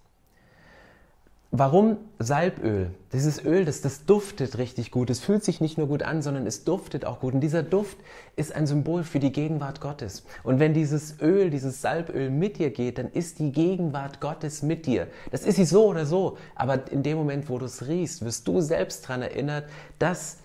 Warum 1.56 1.98
Salböl? 2.18 2.90
Dieses 3.12 3.44
Öl, 3.44 3.64
das, 3.64 3.80
das 3.80 4.06
duftet 4.06 4.58
richtig 4.58 4.90
gut. 4.90 5.08
Es 5.08 5.20
fühlt 5.20 5.44
sich 5.44 5.60
nicht 5.60 5.78
nur 5.78 5.86
gut 5.86 6.02
an, 6.02 6.20
sondern 6.20 6.48
es 6.48 6.64
duftet 6.64 7.04
auch 7.04 7.20
gut. 7.20 7.32
Und 7.32 7.42
dieser 7.42 7.62
Duft 7.62 7.96
ist 8.34 8.52
ein 8.52 8.66
Symbol 8.66 9.04
für 9.04 9.20
die 9.20 9.30
Gegenwart 9.30 9.80
Gottes. 9.80 10.24
Und 10.42 10.58
wenn 10.58 10.74
dieses 10.74 11.20
Öl, 11.20 11.50
dieses 11.50 11.80
Salböl 11.80 12.28
mit 12.28 12.58
dir 12.58 12.70
geht, 12.70 12.98
dann 12.98 13.08
ist 13.08 13.38
die 13.38 13.52
Gegenwart 13.52 14.20
Gottes 14.20 14.62
mit 14.62 14.84
dir. 14.84 15.06
Das 15.30 15.44
ist 15.44 15.54
sie 15.54 15.64
so 15.64 15.86
oder 15.86 16.06
so. 16.06 16.38
Aber 16.56 16.90
in 16.90 17.04
dem 17.04 17.18
Moment, 17.18 17.48
wo 17.48 17.56
du 17.56 17.66
es 17.66 17.86
riechst, 17.86 18.24
wirst 18.24 18.48
du 18.48 18.60
selbst 18.60 19.04
daran 19.04 19.22
erinnert, 19.22 19.70
dass 20.00 20.38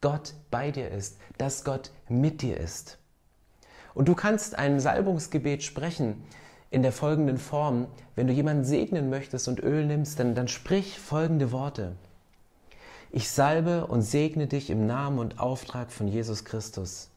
Gott 0.00 0.32
bei 0.50 0.70
dir 0.70 0.90
ist, 0.90 1.18
dass 1.36 1.64
Gott 1.64 1.90
mit 2.08 2.40
dir 2.40 2.56
ist. 2.56 2.96
Und 3.92 4.08
du 4.08 4.14
kannst 4.14 4.58
ein 4.58 4.80
Salbungsgebet 4.80 5.62
sprechen, 5.62 6.24
in 6.74 6.82
der 6.82 6.92
folgenden 6.92 7.38
Form. 7.38 7.86
Wenn 8.16 8.26
du 8.26 8.32
jemanden 8.32 8.64
segnen 8.64 9.08
möchtest 9.08 9.46
und 9.48 9.62
Öl 9.62 9.86
nimmst, 9.86 10.18
dann, 10.18 10.34
dann 10.34 10.48
sprich 10.48 10.98
folgende 10.98 11.52
Worte. 11.52 11.92
Ich 13.12 13.30
salbe 13.30 13.86
und 13.86 14.02
segne 14.02 14.48
dich 14.48 14.70
im 14.70 14.86
Namen 14.86 15.20
und 15.20 15.38
Auftrag 15.38 15.92
von 15.92 16.08
Jesus 16.08 16.44
Christus. 16.44 17.10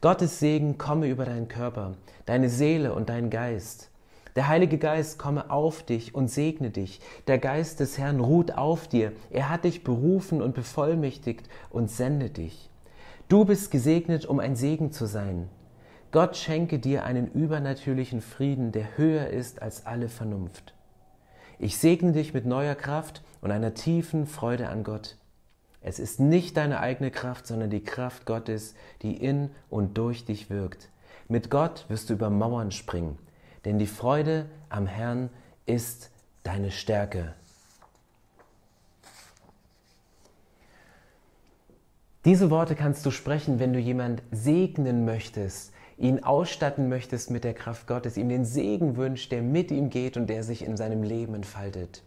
Gottes 0.00 0.38
Segen 0.38 0.78
komme 0.78 1.08
über 1.08 1.24
deinen 1.24 1.48
Körper, 1.48 1.94
deine 2.24 2.48
Seele 2.48 2.94
und 2.94 3.08
deinen 3.08 3.30
Geist. 3.30 3.90
Der 4.36 4.46
Heilige 4.46 4.78
Geist 4.78 5.18
komme 5.18 5.50
auf 5.50 5.82
dich 5.82 6.14
und 6.14 6.28
segne 6.28 6.70
dich. 6.70 7.00
Der 7.26 7.38
Geist 7.38 7.80
des 7.80 7.98
Herrn 7.98 8.20
ruht 8.20 8.52
auf 8.52 8.86
dir. 8.86 9.12
Er 9.30 9.48
hat 9.48 9.64
dich 9.64 9.82
berufen 9.82 10.40
und 10.40 10.54
bevollmächtigt 10.54 11.48
und 11.70 11.90
sendet 11.90 12.36
dich. 12.36 12.70
Du 13.28 13.44
bist 13.44 13.70
gesegnet, 13.70 14.26
um 14.26 14.38
ein 14.38 14.54
Segen 14.54 14.92
zu 14.92 15.06
sein. 15.06 15.48
Gott 16.14 16.36
schenke 16.36 16.78
dir 16.78 17.02
einen 17.02 17.26
übernatürlichen 17.32 18.20
Frieden, 18.20 18.70
der 18.70 18.96
höher 18.96 19.26
ist 19.26 19.60
als 19.60 19.84
alle 19.84 20.08
Vernunft. 20.08 20.72
Ich 21.58 21.76
segne 21.76 22.12
dich 22.12 22.32
mit 22.32 22.46
neuer 22.46 22.76
Kraft 22.76 23.24
und 23.40 23.50
einer 23.50 23.74
tiefen 23.74 24.28
Freude 24.28 24.68
an 24.68 24.84
Gott. 24.84 25.16
Es 25.80 25.98
ist 25.98 26.20
nicht 26.20 26.56
deine 26.56 26.78
eigene 26.78 27.10
Kraft, 27.10 27.48
sondern 27.48 27.68
die 27.68 27.82
Kraft 27.82 28.26
Gottes, 28.26 28.76
die 29.02 29.16
in 29.16 29.50
und 29.70 29.98
durch 29.98 30.24
dich 30.24 30.50
wirkt. 30.50 30.88
Mit 31.26 31.50
Gott 31.50 31.84
wirst 31.88 32.10
du 32.10 32.14
über 32.14 32.30
Mauern 32.30 32.70
springen, 32.70 33.18
denn 33.64 33.80
die 33.80 33.88
Freude 33.88 34.46
am 34.68 34.86
Herrn 34.86 35.30
ist 35.66 36.12
deine 36.44 36.70
Stärke. 36.70 37.34
Diese 42.24 42.50
Worte 42.50 42.76
kannst 42.76 43.04
du 43.04 43.10
sprechen, 43.10 43.58
wenn 43.58 43.72
du 43.72 43.80
jemand 43.80 44.22
segnen 44.30 45.04
möchtest, 45.04 45.73
ihn 45.96 46.22
ausstatten 46.22 46.88
möchtest 46.88 47.30
mit 47.30 47.44
der 47.44 47.54
Kraft 47.54 47.86
Gottes, 47.86 48.16
ihm 48.16 48.28
den 48.28 48.44
Segen 48.44 48.96
wünscht, 48.96 49.32
der 49.32 49.42
mit 49.42 49.70
ihm 49.70 49.90
geht 49.90 50.16
und 50.16 50.28
der 50.28 50.42
sich 50.42 50.64
in 50.64 50.76
seinem 50.76 51.02
Leben 51.02 51.34
entfaltet. 51.34 52.02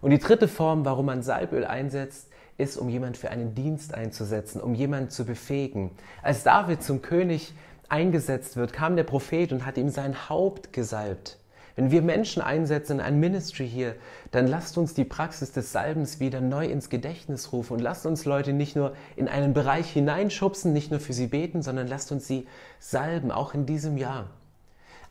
Und 0.00 0.10
die 0.10 0.18
dritte 0.18 0.48
Form, 0.48 0.84
warum 0.84 1.06
man 1.06 1.22
Salböl 1.22 1.64
einsetzt, 1.64 2.28
ist, 2.56 2.76
um 2.76 2.88
jemand 2.88 3.16
für 3.16 3.30
einen 3.30 3.54
Dienst 3.54 3.94
einzusetzen, 3.94 4.60
um 4.60 4.74
jemanden 4.74 5.10
zu 5.10 5.24
befähigen. 5.24 5.90
Als 6.22 6.42
David 6.42 6.82
zum 6.82 7.02
König 7.02 7.52
eingesetzt 7.88 8.56
wird, 8.56 8.72
kam 8.72 8.96
der 8.96 9.04
Prophet 9.04 9.52
und 9.52 9.66
hat 9.66 9.76
ihm 9.76 9.88
sein 9.88 10.28
Haupt 10.28 10.72
gesalbt. 10.72 11.38
Wenn 11.76 11.90
wir 11.90 12.02
Menschen 12.02 12.40
einsetzen 12.40 12.94
in 12.94 13.00
ein 13.00 13.18
Ministry 13.18 13.68
hier, 13.68 13.96
dann 14.30 14.46
lasst 14.46 14.78
uns 14.78 14.94
die 14.94 15.04
Praxis 15.04 15.50
des 15.50 15.72
Salbens 15.72 16.20
wieder 16.20 16.40
neu 16.40 16.66
ins 16.66 16.88
Gedächtnis 16.88 17.52
rufen 17.52 17.74
und 17.74 17.80
lasst 17.80 18.06
uns 18.06 18.24
Leute 18.24 18.52
nicht 18.52 18.76
nur 18.76 18.94
in 19.16 19.26
einen 19.26 19.54
Bereich 19.54 19.90
hineinschubsen, 19.90 20.72
nicht 20.72 20.92
nur 20.92 21.00
für 21.00 21.12
sie 21.12 21.26
beten, 21.26 21.62
sondern 21.62 21.88
lasst 21.88 22.12
uns 22.12 22.28
sie 22.28 22.46
salben, 22.78 23.32
auch 23.32 23.54
in 23.54 23.66
diesem 23.66 23.96
Jahr. 23.96 24.26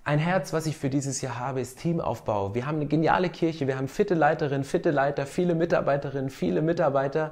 Ein 0.06 0.20
Herz, 0.20 0.54
was 0.54 0.66
ich 0.66 0.78
für 0.78 0.90
dieses 0.90 1.22
Jahr 1.22 1.38
habe, 1.38 1.60
ist 1.60 1.80
Teamaufbau. 1.80 2.56
Wir 2.56 2.66
haben 2.66 2.78
eine 2.78 2.88
geniale 2.88 3.30
Kirche, 3.30 3.68
wir 3.68 3.78
haben 3.78 3.90
fitte 3.90 4.16
Leiterinnen, 4.16 4.64
fitte 4.64 4.92
Leiter, 4.92 5.26
viele 5.26 5.56
Mitarbeiterinnen, 5.56 6.30
viele 6.30 6.62
Mitarbeiter. 6.62 7.32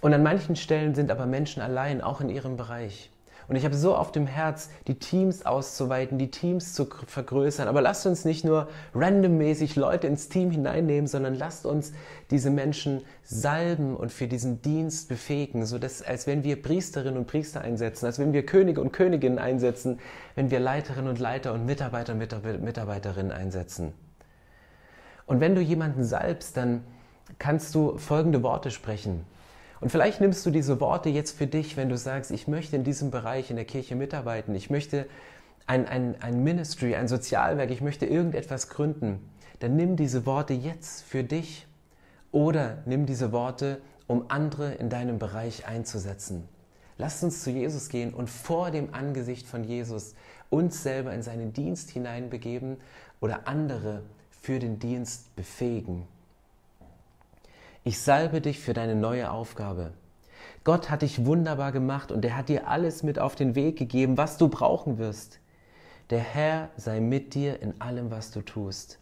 Und 0.00 0.12
an 0.14 0.22
manchen 0.22 0.56
Stellen 0.56 0.94
sind 0.94 1.10
aber 1.12 1.26
Menschen 1.26 1.62
allein, 1.62 2.00
auch 2.00 2.20
in 2.20 2.28
ihrem 2.28 2.56
Bereich. 2.56 3.10
Und 3.48 3.54
ich 3.56 3.64
habe 3.64 3.76
so 3.76 3.94
auf 3.94 4.10
dem 4.10 4.26
Herz, 4.26 4.70
die 4.88 4.98
Teams 4.98 5.46
auszuweiten, 5.46 6.18
die 6.18 6.30
Teams 6.30 6.74
zu 6.74 6.86
vergrößern. 7.06 7.68
Aber 7.68 7.80
lasst 7.80 8.06
uns 8.06 8.24
nicht 8.24 8.44
nur 8.44 8.68
randommäßig 8.94 9.76
Leute 9.76 10.08
ins 10.08 10.28
Team 10.28 10.50
hineinnehmen, 10.50 11.06
sondern 11.06 11.34
lasst 11.34 11.64
uns 11.64 11.92
diese 12.30 12.50
Menschen 12.50 13.02
salben 13.22 13.96
und 13.96 14.10
für 14.10 14.26
diesen 14.26 14.62
Dienst 14.62 15.08
befähigen, 15.08 15.64
so 15.64 15.78
dass 15.78 16.02
als 16.02 16.26
wenn 16.26 16.42
wir 16.42 16.60
Priesterinnen 16.60 17.16
und 17.16 17.26
Priester 17.26 17.60
einsetzen, 17.60 18.06
als 18.06 18.18
wenn 18.18 18.32
wir 18.32 18.44
Könige 18.44 18.80
und 18.80 18.92
Königinnen 18.92 19.38
einsetzen, 19.38 20.00
wenn 20.34 20.50
wir 20.50 20.58
Leiterinnen 20.58 21.08
und 21.08 21.20
Leiter 21.20 21.52
und 21.52 21.66
Mitarbeiter 21.66 22.14
und 22.14 22.62
Mitarbeiterinnen 22.62 23.32
einsetzen. 23.32 23.92
Und 25.26 25.40
wenn 25.40 25.54
du 25.54 25.60
jemanden 25.60 26.04
salbst, 26.04 26.56
dann 26.56 26.82
kannst 27.38 27.74
du 27.74 27.98
folgende 27.98 28.42
Worte 28.42 28.70
sprechen. 28.70 29.24
Und 29.80 29.90
vielleicht 29.90 30.20
nimmst 30.20 30.44
du 30.46 30.50
diese 30.50 30.80
Worte 30.80 31.08
jetzt 31.08 31.36
für 31.36 31.46
dich, 31.46 31.76
wenn 31.76 31.88
du 31.88 31.96
sagst, 31.96 32.30
ich 32.30 32.48
möchte 32.48 32.76
in 32.76 32.84
diesem 32.84 33.10
Bereich 33.10 33.50
in 33.50 33.56
der 33.56 33.66
Kirche 33.66 33.94
mitarbeiten, 33.94 34.54
ich 34.54 34.70
möchte 34.70 35.06
ein, 35.66 35.86
ein, 35.86 36.20
ein 36.22 36.42
Ministry, 36.42 36.94
ein 36.94 37.08
Sozialwerk, 37.08 37.70
ich 37.70 37.80
möchte 37.80 38.06
irgendetwas 38.06 38.68
gründen. 38.68 39.20
Dann 39.60 39.76
nimm 39.76 39.96
diese 39.96 40.26
Worte 40.26 40.54
jetzt 40.54 41.02
für 41.02 41.24
dich 41.24 41.66
oder 42.32 42.78
nimm 42.86 43.06
diese 43.06 43.32
Worte, 43.32 43.80
um 44.06 44.26
andere 44.28 44.74
in 44.74 44.88
deinem 44.88 45.18
Bereich 45.18 45.66
einzusetzen. 45.66 46.48
Lass 46.98 47.22
uns 47.22 47.42
zu 47.42 47.50
Jesus 47.50 47.88
gehen 47.88 48.14
und 48.14 48.30
vor 48.30 48.70
dem 48.70 48.94
Angesicht 48.94 49.46
von 49.46 49.64
Jesus 49.64 50.14
uns 50.48 50.82
selber 50.82 51.12
in 51.12 51.22
seinen 51.22 51.52
Dienst 51.52 51.90
hineinbegeben 51.90 52.78
oder 53.20 53.46
andere 53.48 54.02
für 54.30 54.58
den 54.58 54.78
Dienst 54.78 55.34
befähigen. 55.36 56.06
Ich 57.86 58.00
salbe 58.00 58.40
dich 58.40 58.58
für 58.58 58.72
deine 58.72 58.96
neue 58.96 59.30
Aufgabe. 59.30 59.92
Gott 60.64 60.90
hat 60.90 61.02
dich 61.02 61.24
wunderbar 61.24 61.70
gemacht 61.70 62.10
und 62.10 62.24
er 62.24 62.36
hat 62.36 62.48
dir 62.48 62.66
alles 62.66 63.04
mit 63.04 63.20
auf 63.20 63.36
den 63.36 63.54
Weg 63.54 63.78
gegeben, 63.78 64.18
was 64.18 64.38
du 64.38 64.48
brauchen 64.48 64.98
wirst. 64.98 65.38
Der 66.10 66.18
Herr 66.18 66.70
sei 66.76 66.98
mit 66.98 67.34
dir 67.34 67.62
in 67.62 67.80
allem, 67.80 68.10
was 68.10 68.32
du 68.32 68.40
tust. 68.40 68.98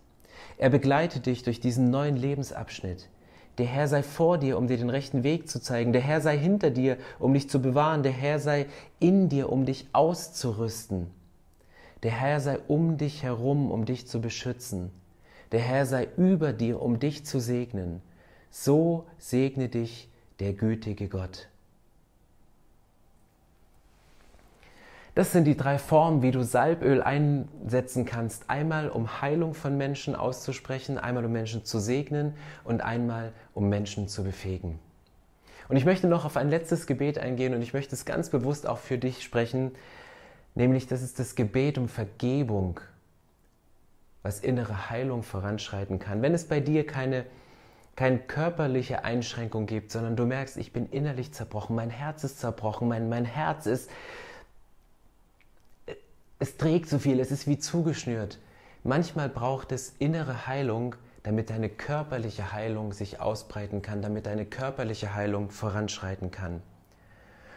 Er 0.58 0.68
begleitet 0.68 1.24
dich 1.24 1.42
durch 1.42 1.60
diesen 1.60 1.88
neuen 1.88 2.14
Lebensabschnitt. 2.18 3.08
Der 3.56 3.64
Herr 3.64 3.88
sei 3.88 4.02
vor 4.02 4.36
dir, 4.36 4.58
um 4.58 4.66
dir 4.66 4.76
den 4.76 4.90
rechten 4.90 5.22
Weg 5.22 5.48
zu 5.48 5.62
zeigen. 5.62 5.94
Der 5.94 6.02
Herr 6.02 6.20
sei 6.20 6.36
hinter 6.36 6.68
dir, 6.68 6.98
um 7.18 7.32
dich 7.32 7.48
zu 7.48 7.62
bewahren. 7.62 8.02
Der 8.02 8.12
Herr 8.12 8.38
sei 8.38 8.66
in 9.00 9.30
dir, 9.30 9.50
um 9.50 9.64
dich 9.64 9.88
auszurüsten. 9.94 11.06
Der 12.02 12.10
Herr 12.10 12.38
sei 12.38 12.58
um 12.68 12.98
dich 12.98 13.22
herum, 13.22 13.70
um 13.70 13.86
dich 13.86 14.06
zu 14.06 14.20
beschützen. 14.20 14.90
Der 15.52 15.60
Herr 15.60 15.86
sei 15.86 16.06
über 16.18 16.52
dir, 16.52 16.82
um 16.82 16.98
dich 16.98 17.24
zu 17.24 17.40
segnen. 17.40 18.02
So 18.56 19.04
segne 19.18 19.68
dich 19.68 20.08
der 20.38 20.52
gütige 20.52 21.08
Gott. 21.08 21.48
Das 25.16 25.32
sind 25.32 25.42
die 25.42 25.56
drei 25.56 25.76
Formen, 25.76 26.22
wie 26.22 26.30
du 26.30 26.44
Salböl 26.44 27.02
einsetzen 27.02 28.04
kannst. 28.04 28.48
Einmal, 28.48 28.90
um 28.90 29.20
Heilung 29.20 29.54
von 29.54 29.76
Menschen 29.76 30.14
auszusprechen, 30.14 30.98
einmal, 30.98 31.24
um 31.24 31.32
Menschen 31.32 31.64
zu 31.64 31.80
segnen 31.80 32.34
und 32.62 32.80
einmal, 32.80 33.32
um 33.54 33.68
Menschen 33.68 34.06
zu 34.06 34.22
befähigen. 34.22 34.78
Und 35.68 35.76
ich 35.76 35.84
möchte 35.84 36.06
noch 36.06 36.24
auf 36.24 36.36
ein 36.36 36.48
letztes 36.48 36.86
Gebet 36.86 37.18
eingehen 37.18 37.54
und 37.54 37.62
ich 37.62 37.74
möchte 37.74 37.96
es 37.96 38.04
ganz 38.04 38.30
bewusst 38.30 38.68
auch 38.68 38.78
für 38.78 38.98
dich 38.98 39.24
sprechen, 39.24 39.72
nämlich 40.54 40.86
das 40.86 41.02
ist 41.02 41.18
das 41.18 41.34
Gebet 41.34 41.76
um 41.76 41.88
Vergebung, 41.88 42.78
was 44.22 44.38
innere 44.38 44.90
Heilung 44.90 45.24
voranschreiten 45.24 45.98
kann. 45.98 46.22
Wenn 46.22 46.34
es 46.34 46.44
bei 46.44 46.60
dir 46.60 46.86
keine, 46.86 47.26
keine 47.96 48.18
körperliche 48.18 49.04
Einschränkung 49.04 49.66
gibt, 49.66 49.92
sondern 49.92 50.16
du 50.16 50.26
merkst, 50.26 50.56
ich 50.56 50.72
bin 50.72 50.88
innerlich 50.90 51.32
zerbrochen, 51.32 51.76
mein 51.76 51.90
Herz 51.90 52.24
ist 52.24 52.40
zerbrochen, 52.40 52.88
mein, 52.88 53.08
mein 53.08 53.24
Herz 53.24 53.66
ist, 53.66 53.90
es 56.38 56.56
trägt 56.56 56.88
so 56.88 56.98
viel, 56.98 57.20
es 57.20 57.30
ist 57.30 57.46
wie 57.46 57.58
zugeschnürt. 57.58 58.38
Manchmal 58.82 59.28
braucht 59.28 59.72
es 59.72 59.94
innere 59.98 60.46
Heilung, 60.46 60.96
damit 61.22 61.48
deine 61.48 61.70
körperliche 61.70 62.52
Heilung 62.52 62.92
sich 62.92 63.20
ausbreiten 63.20 63.80
kann, 63.80 64.02
damit 64.02 64.26
deine 64.26 64.44
körperliche 64.44 65.14
Heilung 65.14 65.50
voranschreiten 65.50 66.30
kann. 66.30 66.62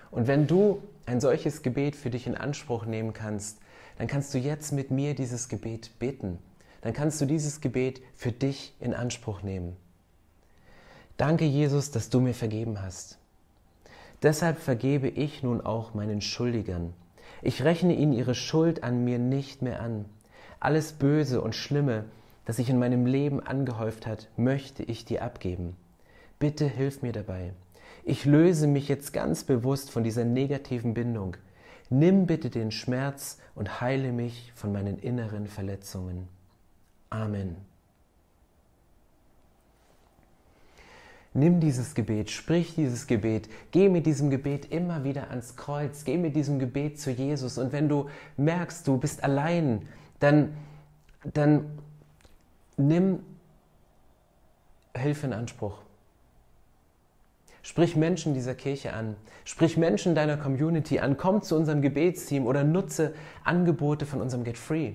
Und 0.09 0.27
wenn 0.27 0.47
du 0.47 0.81
ein 1.05 1.19
solches 1.19 1.63
Gebet 1.63 1.95
für 1.95 2.09
dich 2.09 2.27
in 2.27 2.35
Anspruch 2.35 2.85
nehmen 2.85 3.11
kannst, 3.11 3.59
dann 3.97 4.07
kannst 4.07 4.33
du 4.33 4.37
jetzt 4.37 4.71
mit 4.71 4.91
mir 4.91 5.15
dieses 5.15 5.49
Gebet 5.49 5.99
beten. 5.99 6.39
Dann 6.81 6.93
kannst 6.93 7.19
du 7.19 7.25
dieses 7.25 7.59
Gebet 7.59 8.01
für 8.15 8.31
dich 8.31 8.73
in 8.79 8.93
Anspruch 8.93 9.41
nehmen. 9.41 9.75
Danke, 11.17 11.45
Jesus, 11.45 11.91
dass 11.91 12.09
du 12.09 12.19
mir 12.19 12.33
vergeben 12.33 12.81
hast. 12.81 13.17
Deshalb 14.21 14.59
vergebe 14.59 15.07
ich 15.07 15.43
nun 15.43 15.61
auch 15.61 15.93
meinen 15.93 16.21
Schuldigern. 16.21 16.93
Ich 17.41 17.63
rechne 17.63 17.95
ihnen 17.95 18.13
ihre 18.13 18.35
Schuld 18.35 18.83
an 18.83 19.03
mir 19.03 19.19
nicht 19.19 19.61
mehr 19.61 19.81
an. 19.81 20.05
Alles 20.59 20.93
Böse 20.93 21.41
und 21.41 21.55
Schlimme, 21.55 22.05
das 22.45 22.55
sich 22.57 22.69
in 22.69 22.79
meinem 22.79 23.05
Leben 23.05 23.39
angehäuft 23.39 24.07
hat, 24.07 24.29
möchte 24.37 24.83
ich 24.83 25.05
dir 25.05 25.23
abgeben. 25.23 25.75
Bitte 26.39 26.65
hilf 26.65 27.01
mir 27.01 27.11
dabei. 27.11 27.53
Ich 28.03 28.25
löse 28.25 28.67
mich 28.67 28.87
jetzt 28.87 29.11
ganz 29.11 29.43
bewusst 29.43 29.91
von 29.91 30.03
dieser 30.03 30.23
negativen 30.23 30.93
Bindung. 30.93 31.35
Nimm 31.89 32.25
bitte 32.25 32.49
den 32.49 32.71
Schmerz 32.71 33.39
und 33.55 33.81
heile 33.81 34.11
mich 34.11 34.51
von 34.55 34.71
meinen 34.71 34.99
inneren 34.99 35.47
Verletzungen. 35.47 36.27
Amen. 37.09 37.55
Nimm 41.37 41.59
dieses 41.59 41.93
Gebet, 41.93 42.31
sprich 42.31 42.73
dieses 42.73 43.05
Gebet, 43.05 43.47
geh 43.69 43.89
mit 43.89 44.07
diesem 44.07 44.31
Gebet 44.31 44.71
immer 44.71 45.03
wieder 45.03 45.29
ans 45.29 45.55
Kreuz, 45.55 46.03
geh 46.03 46.17
mit 46.17 46.35
diesem 46.35 46.57
Gebet 46.57 46.99
zu 46.99 47.11
Jesus. 47.11 47.59
Und 47.59 47.71
wenn 47.71 47.87
du 47.87 48.09
merkst, 48.37 48.87
du 48.87 48.97
bist 48.97 49.23
allein, 49.23 49.87
dann, 50.19 50.57
dann 51.23 51.77
nimm 52.75 53.19
Hilfe 54.95 55.27
in 55.27 55.33
Anspruch. 55.33 55.77
Sprich 57.61 57.95
Menschen 57.95 58.33
dieser 58.33 58.55
Kirche 58.55 58.93
an, 58.93 59.15
sprich 59.45 59.77
Menschen 59.77 60.15
deiner 60.15 60.37
Community 60.37 60.97
an, 60.97 61.17
komm 61.17 61.43
zu 61.43 61.55
unserem 61.55 61.83
Gebetsteam 61.83 62.47
oder 62.47 62.63
nutze 62.63 63.13
Angebote 63.43 64.07
von 64.07 64.21
unserem 64.21 64.43
Get 64.43 64.57
Free. 64.57 64.93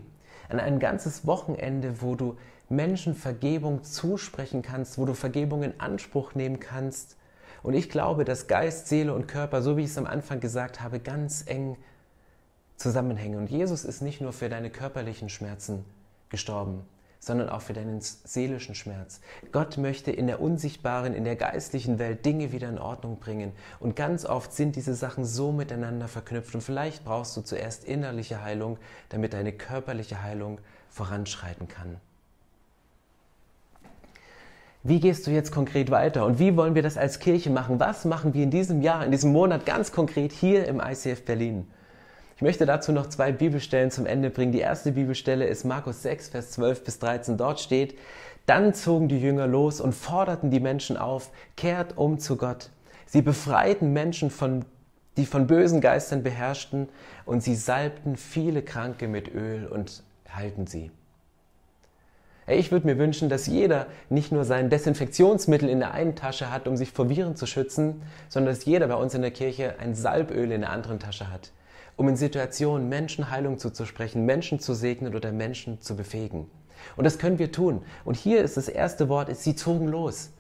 An 0.49 0.59
ein 0.59 0.81
ganzes 0.81 1.25
Wochenende, 1.25 2.03
wo 2.03 2.17
du 2.17 2.37
Menschen 2.69 3.15
Vergebung 3.15 3.85
zusprechen 3.85 4.63
kannst, 4.63 4.99
wo 4.99 5.05
du 5.05 5.15
Vergebung 5.15 5.63
in 5.63 5.81
Anspruch 5.81 6.35
nehmen 6.35 6.61
kannst. 6.61 7.17
Und 7.63 7.75
ich 7.75 7.91
glaube, 7.91 8.25
dass 8.25 8.47
Geist, 8.47 8.89
Seele 8.89 9.15
und 9.15 9.29
Körper, 9.29 9.63
so 9.63 9.77
wie 9.77 9.85
ich 9.85 9.91
es 9.91 9.99
am 9.99 10.07
Anfang 10.07 10.41
gesagt 10.41 10.81
habe, 10.81 10.99
ganz 10.99 11.45
eng 11.47 11.77
zusammenhängen. 12.77 13.39
Und 13.39 13.51
Jesus 13.51 13.85
ist 13.85 14.03
nicht 14.03 14.21
nur 14.21 14.33
für 14.33 14.49
deine 14.49 14.71
körperlichen 14.71 15.29
Schmerzen 15.29 15.85
gestorben, 16.29 16.83
sondern 17.21 17.49
auch 17.49 17.63
für 17.63 17.73
deinen 17.73 18.01
seelischen 18.01 18.75
Schmerz. 18.75 19.21
Gott 19.53 19.79
möchte 19.79 20.11
in 20.11 20.27
der 20.27 20.41
unsichtbaren, 20.41 21.15
in 21.15 21.23
der 21.23 21.37
geistlichen 21.37 22.01
Welt 22.01 22.27
Dinge 22.27 22.51
wieder 22.51 22.69
in 22.69 22.79
Ordnung 22.79 23.21
bringen. 23.21 23.53
Und 23.79 23.95
ganz 23.95 24.25
oft 24.25 24.53
sind 24.53 24.75
diese 24.75 24.95
Sachen 24.95 25.25
so 25.25 25.53
miteinander 25.53 26.09
verknüpft. 26.09 26.55
Und 26.57 26.63
vielleicht 26.63 27.05
brauchst 27.05 27.37
du 27.37 27.43
zuerst 27.43 27.85
innerliche 27.85 28.43
Heilung, 28.43 28.79
damit 29.09 29.35
deine 29.35 29.53
körperliche 29.53 30.21
Heilung 30.23 30.59
voranschreiten 30.89 31.69
kann. 31.69 32.01
Wie 34.85 34.99
gehst 34.99 35.29
du 35.29 35.31
jetzt 35.31 35.53
konkret 35.53 35.93
weiter 35.93 36.27
und 36.27 36.41
wie 36.41 36.57
wollen 36.57 36.75
wir 36.75 36.83
das 36.83 36.97
als 36.97 37.21
Kirche 37.21 37.51
machen? 37.51 37.79
Was 37.79 38.05
machen 38.05 38.35
wir 38.35 38.43
in 38.43 38.51
diesem 38.51 38.83
Jahr, 38.83 39.05
in 39.05 39.13
diesem 39.13 39.31
Monat 39.31 39.65
ganz 39.65 39.93
konkret 39.93 40.33
hier 40.33 40.67
im 40.67 40.81
ICF 40.81 41.25
Berlin? 41.25 41.69
Ich 42.35 42.43
möchte 42.43 42.67
dazu 42.67 42.91
noch 42.91 43.09
zwei 43.09 43.31
Bibelstellen 43.31 43.93
zum 43.93 44.07
Ende 44.07 44.29
bringen. 44.29 44.51
Die 44.51 44.59
erste 44.59 44.91
Bibelstelle 44.91 45.47
ist 45.47 45.63
Markus 45.63 46.03
6, 46.03 46.31
Vers 46.31 46.51
12 46.51 46.83
bis 46.83 46.99
13. 46.99 47.37
Dort 47.37 47.61
steht, 47.61 47.97
dann 48.47 48.75
zogen 48.75 49.07
die 49.07 49.21
Jünger 49.21 49.47
los 49.47 49.81
und 49.81 49.95
forderten 49.95 50.51
die 50.51 50.59
Menschen 50.59 50.97
auf, 50.97 51.31
kehrt 51.57 51.97
um 51.97 52.19
zu 52.19 52.37
Gott. 52.37 52.71
Sie 53.07 53.23
befreiten 53.23 53.93
Menschen, 53.93 54.31
von, 54.31 54.65
die 55.17 55.27
von 55.27 55.47
bösen 55.47 55.81
Geistern 55.81 56.25
beherrschten, 56.25 56.89
und 57.25 57.45
sie 57.45 57.55
salbten 57.55 58.17
viele 58.17 58.63
Kranke 58.63 59.07
mit 59.07 59.33
Öl 59.33 59.69
und 59.69 60.03
halten 60.29 60.67
sie. 60.67 60.91
Ich 62.55 62.73
würde 62.73 62.87
mir 62.87 62.99
wünschen, 62.99 63.29
dass 63.29 63.47
jeder 63.47 63.87
nicht 64.11 64.33
nur 64.33 64.45
sein 64.45 64.71
Desinfektionsmittel 64.71 65.69
in 65.69 65.81
der 65.81 65.93
einen 65.93 66.15
Tasche 66.15 66.51
hat, 66.51 66.69
um 66.69 66.77
sich 66.77 66.93
vor 66.93 67.09
Viren 67.09 67.37
zu 67.37 67.47
schützen, 67.47 68.03
sondern 68.29 68.55
dass 68.55 68.65
jeder 68.65 68.89
bei 68.89 68.97
uns 68.97 69.15
in 69.15 69.23
der 69.23 69.31
Kirche 69.31 69.75
ein 69.79 69.95
Salböl 69.95 70.53
in 70.53 70.63
der 70.63 70.71
anderen 70.71 70.99
Tasche 70.99 71.31
hat 71.31 71.53
um 71.97 72.09
in 72.09 72.17
Situationen 72.17 72.89
Menschen 72.89 73.31
Heilung 73.31 73.59
zuzusprechen, 73.59 74.25
Menschen 74.25 74.59
zu 74.59 74.75
segnen 74.75 75.15
oder 75.15 75.33
Menschen 75.33 75.81
zu 75.81 75.97
befähigen. 75.97 76.51
Und 76.97 77.05
das 77.05 77.19
können 77.19 77.39
wir 77.39 77.53
tun. 77.53 77.83
Und 78.05 78.17
hier 78.17 78.43
ist 78.43 78.57
das 78.57 78.69
erste 78.69 79.09
Wort, 79.09 79.29
ist, 79.29 79.45
sie 79.45 79.55
zogen 79.55 79.89
los. 79.89 80.31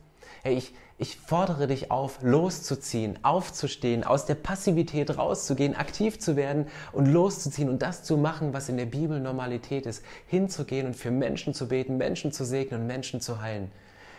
Hey, 0.45 0.57
ich, 0.57 0.75
ich 0.99 1.19
fordere 1.19 1.69
dich 1.69 1.93
auf, 1.93 2.19
loszuziehen, 2.21 3.25
aufzustehen, 3.25 4.03
aus 4.03 4.27
der 4.27 4.35
Passivität 4.35 5.17
rauszugehen, 5.17 5.77
aktiv 5.77 6.19
zu 6.19 6.35
werden 6.35 6.67
und 6.91 7.07
loszuziehen 7.07 7.69
und 7.69 7.81
das 7.81 8.03
zu 8.03 8.17
machen, 8.17 8.53
was 8.53 8.69
in 8.69 8.77
der 8.77 8.87
Bibel 8.87 9.21
Normalität 9.21 9.87
ist, 9.87 10.05
hinzugehen 10.27 10.89
und 10.89 10.97
für 10.97 11.13
Menschen 11.13 11.55
zu 11.55 11.69
beten, 11.69 11.97
Menschen 11.97 12.33
zu 12.33 12.45
segnen 12.45 12.81
und 12.81 12.87
Menschen 12.89 13.21
zu 13.21 13.41
heilen. 13.41 13.71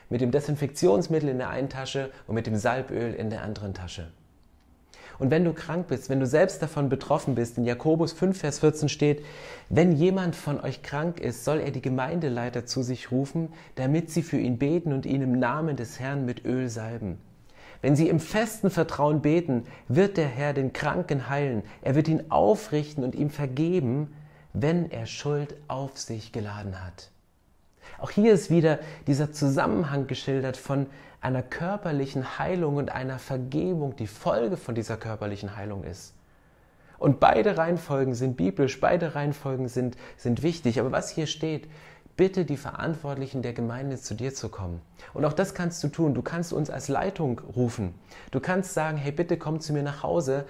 Mit 0.10 0.22
dem 0.22 0.32
Desinfektionsmittel 0.32 1.28
in 1.28 1.40
der 1.40 1.50
einen 1.50 1.68
Tasche 1.68 2.10
und 2.26 2.36
mit 2.36 2.48
dem 2.48 2.56
Salböl 2.56 3.14
in 3.14 3.30
der 3.30 3.42
anderen 3.42 3.74
Tasche. 3.74 4.10
Und 5.20 5.32
wenn 5.32 5.46
du 5.46 5.54
krank 5.54 5.88
bist, 5.88 6.10
wenn 6.10 6.20
du 6.20 6.26
selbst 6.26 6.62
davon 6.62 6.90
betroffen 6.90 7.36
bist, 7.36 7.58
in 7.58 7.66
Jakobus 7.66 8.14
5, 8.14 8.38
Vers 8.38 8.60
14 8.60 8.90
steht, 8.90 9.24
wenn 9.70 9.92
jemand 9.92 10.36
von 10.36 10.60
euch 10.60 10.82
krank 10.82 11.20
ist, 11.20 11.46
soll 11.46 11.60
er 11.60 11.72
die 11.72 11.82
Gemeindeleiter 11.82 12.66
zu 12.66 12.84
sich 12.84 13.12
rufen, 13.12 13.50
damit 13.76 14.10
sie 14.10 14.24
für 14.24 14.38
ihn 14.38 14.58
beten 14.58 14.94
und 14.94 15.06
ihn 15.06 15.22
im 15.22 15.40
Namen 15.40 15.76
des 15.76 16.00
Herrn 16.00 16.26
mit 16.26 16.46
Öl 16.46 16.70
salben. 16.70 17.18
Wenn 17.82 17.96
sie 17.96 18.08
im 18.08 18.20
festen 18.20 18.70
Vertrauen 18.70 19.22
beten, 19.22 19.64
wird 19.88 20.18
der 20.18 20.28
Herr 20.28 20.54
den 20.54 20.72
Kranken 20.72 21.30
heilen. 21.30 21.64
Er 21.82 21.96
wird 21.96 22.08
ihn 22.08 22.32
aufrichten 22.32 23.04
und 23.04 23.14
ihm 23.14 23.30
vergeben, 23.30 24.14
wenn 24.54 24.90
er 24.90 25.06
Schuld 25.06 25.56
auf 25.68 25.98
sich 25.98 26.32
geladen 26.32 26.84
hat. 26.84 27.13
Auch 28.00 28.12
hier 28.12 28.34
ist 28.34 28.50
wieder 28.50 28.80
dieser 29.08 29.32
Zusammenhang 29.32 30.08
geschildert 30.08 30.58
von 30.58 30.88
einer 31.22 31.42
körperlichen 31.42 32.38
Heilung 32.38 32.76
und 32.76 32.92
einer 32.92 33.18
Vergebung, 33.18 33.96
die 33.96 34.08
Folge 34.08 34.58
von 34.58 34.76
dieser 34.76 34.98
körperlichen 34.98 35.56
Heilung 35.56 35.84
ist. 35.84 36.14
Und 37.00 37.20
beide 37.20 37.58
Reihenfolgen 37.58 38.14
sind 38.14 38.38
biblisch, 38.38 38.80
beide 38.80 39.16
Reihenfolgen 39.16 39.68
sind, 39.68 39.98
sind 40.18 40.44
wichtig. 40.44 40.80
Aber 40.80 40.92
was 40.92 41.10
hier 41.10 41.28
steht, 41.28 41.68
bitte 42.16 42.46
die 42.46 42.58
Verantwortlichen 42.58 43.42
der 43.42 43.54
Gemeinde 43.54 43.98
zu 43.98 44.14
dir 44.14 44.34
zu 44.34 44.50
kommen. 44.50 44.82
Und 45.14 45.26
auch 45.26 45.34
das 45.34 45.54
kannst 45.54 45.84
du 45.84 45.88
tun. 45.88 46.14
Du 46.14 46.22
kannst 46.22 46.54
uns 46.54 46.70
als 46.70 46.88
Leitung 46.88 47.40
rufen. 47.56 47.94
Du 48.32 48.40
kannst 48.40 48.74
sagen, 48.74 48.98
hey, 48.98 49.12
bitte 49.12 49.38
komm 49.38 49.60
zu 49.60 49.74
mir 49.74 49.84
nach 49.84 50.04
Hause. 50.04 50.46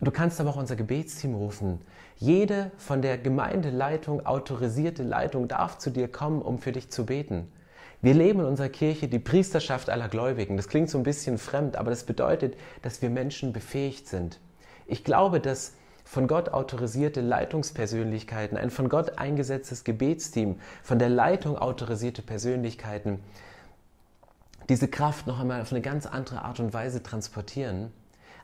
Du 0.00 0.10
kannst 0.10 0.40
aber 0.40 0.50
auch 0.50 0.56
unser 0.56 0.76
Gebetsteam 0.76 1.34
rufen. 1.34 1.80
Jede 2.18 2.70
von 2.76 3.00
der 3.00 3.16
Gemeindeleitung 3.16 4.26
autorisierte 4.26 5.02
Leitung 5.02 5.48
darf 5.48 5.78
zu 5.78 5.90
dir 5.90 6.08
kommen, 6.08 6.42
um 6.42 6.58
für 6.58 6.72
dich 6.72 6.90
zu 6.90 7.06
beten. 7.06 7.50
Wir 8.02 8.12
leben 8.12 8.40
in 8.40 8.46
unserer 8.46 8.68
Kirche 8.68 9.08
die 9.08 9.18
Priesterschaft 9.18 9.88
aller 9.88 10.08
Gläubigen. 10.08 10.56
Das 10.56 10.68
klingt 10.68 10.90
so 10.90 10.98
ein 10.98 11.04
bisschen 11.04 11.38
fremd, 11.38 11.76
aber 11.76 11.90
das 11.90 12.04
bedeutet, 12.04 12.56
dass 12.82 13.00
wir 13.00 13.08
Menschen 13.08 13.54
befähigt 13.54 14.06
sind. 14.06 14.38
Ich 14.86 15.02
glaube, 15.02 15.40
dass 15.40 15.72
von 16.04 16.28
Gott 16.28 16.50
autorisierte 16.50 17.20
Leitungspersönlichkeiten, 17.20 18.56
ein 18.56 18.70
von 18.70 18.88
Gott 18.88 19.18
eingesetztes 19.18 19.82
Gebetsteam, 19.82 20.60
von 20.82 20.98
der 20.98 21.08
Leitung 21.08 21.58
autorisierte 21.58 22.22
Persönlichkeiten 22.22 23.18
diese 24.68 24.88
Kraft 24.88 25.26
noch 25.26 25.40
einmal 25.40 25.62
auf 25.62 25.72
eine 25.72 25.80
ganz 25.80 26.06
andere 26.06 26.42
Art 26.42 26.60
und 26.60 26.72
Weise 26.74 27.02
transportieren. 27.02 27.92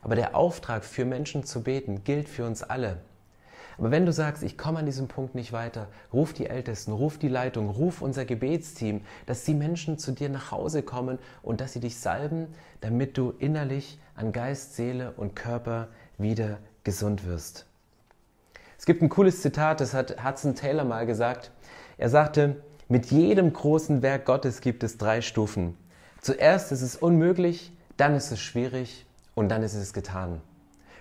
Aber 0.03 0.15
der 0.15 0.35
Auftrag 0.35 0.83
für 0.83 1.05
Menschen 1.05 1.45
zu 1.45 1.63
beten 1.63 2.03
gilt 2.03 2.27
für 2.27 2.45
uns 2.45 2.61
alle. 2.61 2.97
Aber 3.77 3.89
wenn 3.89 4.05
du 4.05 4.11
sagst, 4.11 4.43
ich 4.43 4.57
komme 4.57 4.79
an 4.79 4.85
diesem 4.85 5.07
Punkt 5.07 5.33
nicht 5.33 5.51
weiter, 5.51 5.87
ruf 6.11 6.33
die 6.33 6.45
Ältesten, 6.45 6.91
ruf 6.91 7.17
die 7.17 7.29
Leitung, 7.29 7.69
ruf 7.69 8.01
unser 8.01 8.25
Gebetsteam, 8.25 9.01
dass 9.25 9.45
die 9.45 9.55
Menschen 9.55 9.97
zu 9.97 10.11
dir 10.11 10.29
nach 10.29 10.51
Hause 10.51 10.83
kommen 10.83 11.17
und 11.41 11.59
dass 11.59 11.73
sie 11.73 11.79
dich 11.79 11.97
salben, 11.97 12.47
damit 12.81 13.17
du 13.17 13.33
innerlich 13.39 13.97
an 14.15 14.31
Geist, 14.31 14.75
Seele 14.75 15.13
und 15.17 15.35
Körper 15.35 15.87
wieder 16.17 16.59
gesund 16.83 17.25
wirst. 17.25 17.65
Es 18.77 18.85
gibt 18.85 19.01
ein 19.01 19.09
cooles 19.09 19.41
Zitat, 19.41 19.79
das 19.79 19.93
hat 19.93 20.23
Hudson 20.23 20.55
Taylor 20.55 20.83
mal 20.83 21.05
gesagt. 21.05 21.51
Er 21.97 22.09
sagte, 22.09 22.57
mit 22.89 23.07
jedem 23.07 23.53
großen 23.53 24.01
Werk 24.01 24.25
Gottes 24.25 24.61
gibt 24.61 24.83
es 24.83 24.97
drei 24.97 25.21
Stufen. 25.21 25.77
Zuerst 26.21 26.71
ist 26.71 26.81
es 26.81 26.95
unmöglich, 26.95 27.71
dann 27.97 28.13
ist 28.13 28.31
es 28.31 28.39
schwierig 28.39 29.05
und 29.35 29.49
dann 29.49 29.63
ist 29.63 29.73
es 29.73 29.93
getan. 29.93 30.41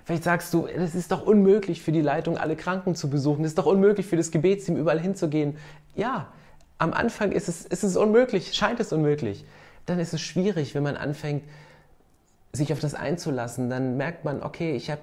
Vielleicht 0.04 0.24
sagst 0.24 0.52
du, 0.52 0.66
es 0.66 0.94
ist 0.94 1.12
doch 1.12 1.24
unmöglich 1.24 1.82
für 1.82 1.92
die 1.92 2.00
Leitung, 2.00 2.36
alle 2.36 2.56
Kranken 2.56 2.94
zu 2.94 3.08
besuchen. 3.08 3.44
Es 3.44 3.52
ist 3.52 3.58
doch 3.58 3.66
unmöglich 3.66 4.06
für 4.06 4.16
das 4.16 4.30
Gebetsteam, 4.32 4.76
überall 4.76 5.00
hinzugehen. 5.00 5.56
Ja, 5.94 6.28
am 6.78 6.92
Anfang 6.92 7.30
ist 7.30 7.48
es, 7.48 7.64
ist 7.64 7.84
es 7.84 7.96
unmöglich, 7.96 8.54
scheint 8.54 8.80
es 8.80 8.92
unmöglich. 8.92 9.44
Dann 9.86 10.00
ist 10.00 10.12
es 10.12 10.20
schwierig, 10.20 10.74
wenn 10.74 10.82
man 10.82 10.96
anfängt, 10.96 11.44
sich 12.52 12.72
auf 12.72 12.80
das 12.80 12.94
einzulassen. 12.94 13.70
Dann 13.70 13.96
merkt 13.96 14.24
man, 14.24 14.42
okay, 14.42 14.74
ich 14.74 14.90
habe 14.90 15.00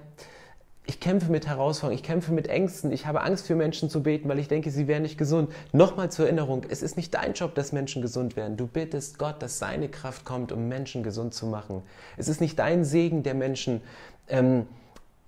ich 0.86 1.00
kämpfe 1.00 1.32
mit 1.32 1.46
Herausforderungen, 1.46 2.00
ich 2.00 2.04
kämpfe 2.04 2.32
mit 2.32 2.48
Ängsten, 2.48 2.92
ich 2.92 3.06
habe 3.06 3.22
Angst 3.22 3.46
für 3.46 3.56
Menschen 3.56 3.90
zu 3.90 4.02
beten, 4.02 4.28
weil 4.28 4.40
ich 4.40 4.48
denke, 4.48 4.72
sie 4.72 4.88
wären 4.88 5.04
nicht 5.04 5.18
gesund. 5.18 5.52
Nochmal 5.72 6.10
zur 6.10 6.26
Erinnerung, 6.26 6.64
es 6.68 6.82
ist 6.82 6.98
nicht 6.98 7.14
dein 7.14 7.34
Job, 7.34 7.54
dass 7.54 7.72
Menschen 7.72 8.02
gesund 8.02 8.36
werden. 8.36 8.58
Du 8.58 8.66
bittest 8.66 9.20
Gott, 9.20 9.42
dass 9.42 9.60
seine 9.60 9.90
Kraft 9.90 10.26
kommt, 10.26 10.52
um 10.52 10.68
Menschen 10.68 11.04
gesund 11.04 11.34
zu 11.36 11.46
machen. 11.46 11.84
Es 12.18 12.28
ist 12.28 12.42
nicht 12.42 12.58
dein 12.58 12.84
Segen, 12.84 13.22
der 13.22 13.36
Menschen 13.36 13.82
ähm, 14.30 14.66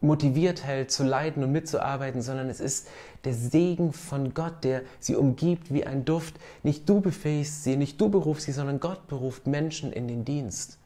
motiviert 0.02 0.64
hält, 0.64 0.92
zu 0.92 1.04
leiden 1.04 1.44
und 1.44 1.52
mitzuarbeiten, 1.52 2.24
sondern 2.24 2.50
es 2.50 2.60
ist 2.60 2.88
der 3.24 3.36
Segen 3.36 3.94
von 3.94 4.34
Gott, 4.34 4.64
der 4.64 4.82
sie 5.00 5.16
umgibt 5.16 5.72
wie 5.72 5.86
ein 5.86 6.06
Duft. 6.06 6.36
Nicht 6.64 6.90
du 6.90 7.02
befähigst 7.02 7.64
sie, 7.64 7.78
nicht 7.78 8.02
du 8.02 8.10
berufst 8.10 8.46
sie, 8.46 8.52
sondern 8.52 8.80
Gott 8.80 9.08
beruft 9.08 9.46
Menschen 9.46 9.94
in 9.94 10.08
den 10.08 10.26
Dienst. 10.26 10.80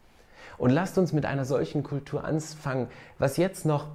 Und 0.58 0.70
lasst 0.70 0.98
uns 0.98 1.12
mit 1.12 1.24
einer 1.24 1.44
solchen 1.44 1.82
Kultur 1.82 2.24
anfangen, 2.24 2.88
was 3.18 3.38
jetzt 3.38 3.64
noch 3.64 3.88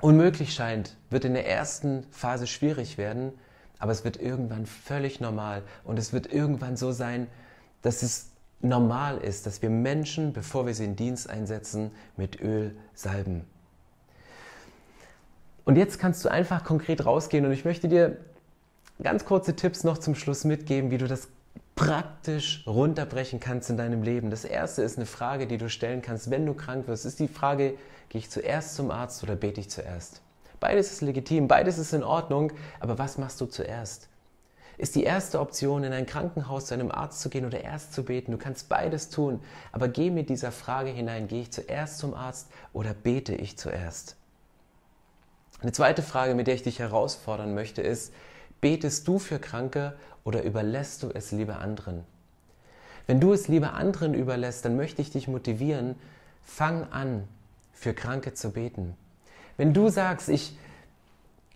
unmöglich 0.00 0.54
scheint, 0.54 0.96
wird 1.10 1.24
in 1.24 1.34
der 1.34 1.48
ersten 1.48 2.04
Phase 2.10 2.46
schwierig 2.46 2.98
werden, 2.98 3.32
aber 3.78 3.92
es 3.92 4.04
wird 4.04 4.20
irgendwann 4.20 4.66
völlig 4.66 5.20
normal 5.20 5.62
und 5.84 5.98
es 5.98 6.12
wird 6.12 6.32
irgendwann 6.32 6.76
so 6.76 6.92
sein, 6.92 7.28
dass 7.82 8.02
es 8.02 8.30
normal 8.60 9.18
ist, 9.18 9.46
dass 9.46 9.62
wir 9.62 9.70
Menschen, 9.70 10.32
bevor 10.32 10.66
wir 10.66 10.74
sie 10.74 10.84
in 10.84 10.96
Dienst 10.96 11.30
einsetzen, 11.30 11.92
mit 12.16 12.40
Öl 12.40 12.76
salben. 12.94 13.44
Und 15.64 15.76
jetzt 15.76 15.98
kannst 15.98 16.24
du 16.24 16.28
einfach 16.28 16.64
konkret 16.64 17.04
rausgehen 17.04 17.44
und 17.44 17.52
ich 17.52 17.64
möchte 17.64 17.88
dir 17.88 18.16
ganz 19.02 19.24
kurze 19.24 19.54
Tipps 19.54 19.84
noch 19.84 19.98
zum 19.98 20.14
Schluss 20.14 20.44
mitgeben, 20.44 20.90
wie 20.90 20.98
du 20.98 21.06
das 21.06 21.28
praktisch 21.78 22.64
runterbrechen 22.66 23.38
kannst 23.38 23.70
in 23.70 23.76
deinem 23.76 24.02
Leben. 24.02 24.30
Das 24.30 24.44
erste 24.44 24.82
ist 24.82 24.96
eine 24.96 25.06
Frage, 25.06 25.46
die 25.46 25.58
du 25.58 25.68
stellen 25.68 26.02
kannst, 26.02 26.28
wenn 26.28 26.44
du 26.44 26.52
krank 26.52 26.88
wirst. 26.88 27.06
Ist 27.06 27.20
die 27.20 27.28
Frage, 27.28 27.74
gehe 28.08 28.18
ich 28.18 28.30
zuerst 28.30 28.74
zum 28.74 28.90
Arzt 28.90 29.22
oder 29.22 29.36
bete 29.36 29.60
ich 29.60 29.70
zuerst? 29.70 30.20
Beides 30.58 30.90
ist 30.90 31.02
legitim, 31.02 31.46
beides 31.46 31.78
ist 31.78 31.92
in 31.92 32.02
Ordnung, 32.02 32.52
aber 32.80 32.98
was 32.98 33.16
machst 33.16 33.40
du 33.40 33.46
zuerst? 33.46 34.08
Ist 34.76 34.96
die 34.96 35.04
erste 35.04 35.38
Option, 35.38 35.84
in 35.84 35.92
ein 35.92 36.06
Krankenhaus 36.06 36.66
zu 36.66 36.74
einem 36.74 36.90
Arzt 36.90 37.20
zu 37.20 37.28
gehen 37.28 37.46
oder 37.46 37.60
erst 37.60 37.92
zu 37.92 38.04
beten? 38.04 38.32
Du 38.32 38.38
kannst 38.38 38.68
beides 38.68 39.08
tun, 39.08 39.40
aber 39.70 39.86
geh 39.86 40.10
mit 40.10 40.30
dieser 40.30 40.50
Frage 40.50 40.90
hinein, 40.90 41.28
gehe 41.28 41.42
ich 41.42 41.52
zuerst 41.52 41.98
zum 41.98 42.12
Arzt 42.12 42.48
oder 42.72 42.92
bete 42.92 43.36
ich 43.36 43.56
zuerst? 43.56 44.16
Eine 45.60 45.72
zweite 45.72 46.02
Frage, 46.02 46.34
mit 46.34 46.48
der 46.48 46.54
ich 46.54 46.62
dich 46.64 46.80
herausfordern 46.80 47.54
möchte, 47.54 47.82
ist, 47.82 48.12
betest 48.60 49.06
du 49.06 49.20
für 49.20 49.38
Kranke 49.38 49.96
oder 50.28 50.42
überlässt 50.42 51.02
du 51.02 51.08
es 51.08 51.32
lieber 51.32 51.58
anderen? 51.58 52.04
Wenn 53.06 53.18
du 53.18 53.32
es 53.32 53.48
lieber 53.48 53.72
anderen 53.72 54.12
überlässt, 54.12 54.62
dann 54.62 54.76
möchte 54.76 55.00
ich 55.00 55.10
dich 55.10 55.26
motivieren, 55.26 55.94
fang 56.44 56.84
an, 56.92 57.24
für 57.72 57.94
Kranke 57.94 58.34
zu 58.34 58.50
beten. 58.50 58.94
Wenn 59.56 59.72
du 59.72 59.88
sagst, 59.88 60.28
ich, 60.28 60.54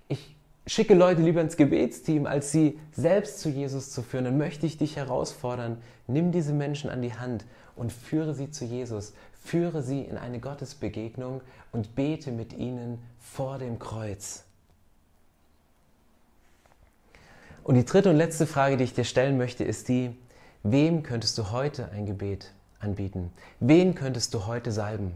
ich 0.09 0.35
schicke 0.67 0.95
Leute 0.95 1.21
lieber 1.21 1.43
ins 1.43 1.59
Gebetsteam, 1.59 2.25
als 2.25 2.51
sie 2.51 2.79
selbst 2.93 3.41
zu 3.41 3.51
Jesus 3.51 3.91
zu 3.91 4.01
führen, 4.01 4.25
dann 4.25 4.39
möchte 4.39 4.65
ich 4.65 4.79
dich 4.79 4.97
herausfordern, 4.97 5.77
nimm 6.07 6.33
diese 6.33 6.55
Menschen 6.55 6.89
an 6.89 7.03
die 7.03 7.13
Hand 7.13 7.45
und 7.77 7.93
führe 7.93 8.33
sie 8.33 8.51
zu 8.51 8.65
Jesus, 8.65 9.13
führe 9.45 9.83
sie 9.83 10.01
in 10.01 10.17
eine 10.17 10.41
Gottesbegegnung 10.41 11.43
und 11.73 11.95
bete 11.95 12.33
mit 12.33 12.55
ihnen 12.55 13.01
vor 13.21 13.59
dem 13.59 13.79
Kreuz. 13.79 14.45
Und 17.65 17.77
die 17.77 17.85
dritte 17.85 18.11
und 18.11 18.17
letzte 18.17 18.47
Frage, 18.47 18.77
die 18.77 18.85
ich 18.85 18.95
dir 18.95 19.05
stellen 19.05 19.37
möchte, 19.37 19.65
ist 19.65 19.89
die, 19.89 20.17
wem 20.63 21.03
könntest 21.03 21.39
du 21.39 21.51
heute 21.53 21.91
ein 21.93 22.07
Gebet 22.07 22.53
anbieten? 22.81 23.33
Wen 23.61 23.95
könntest 23.95 24.35
du 24.35 24.47
heute 24.47 24.73
salben? 24.73 25.13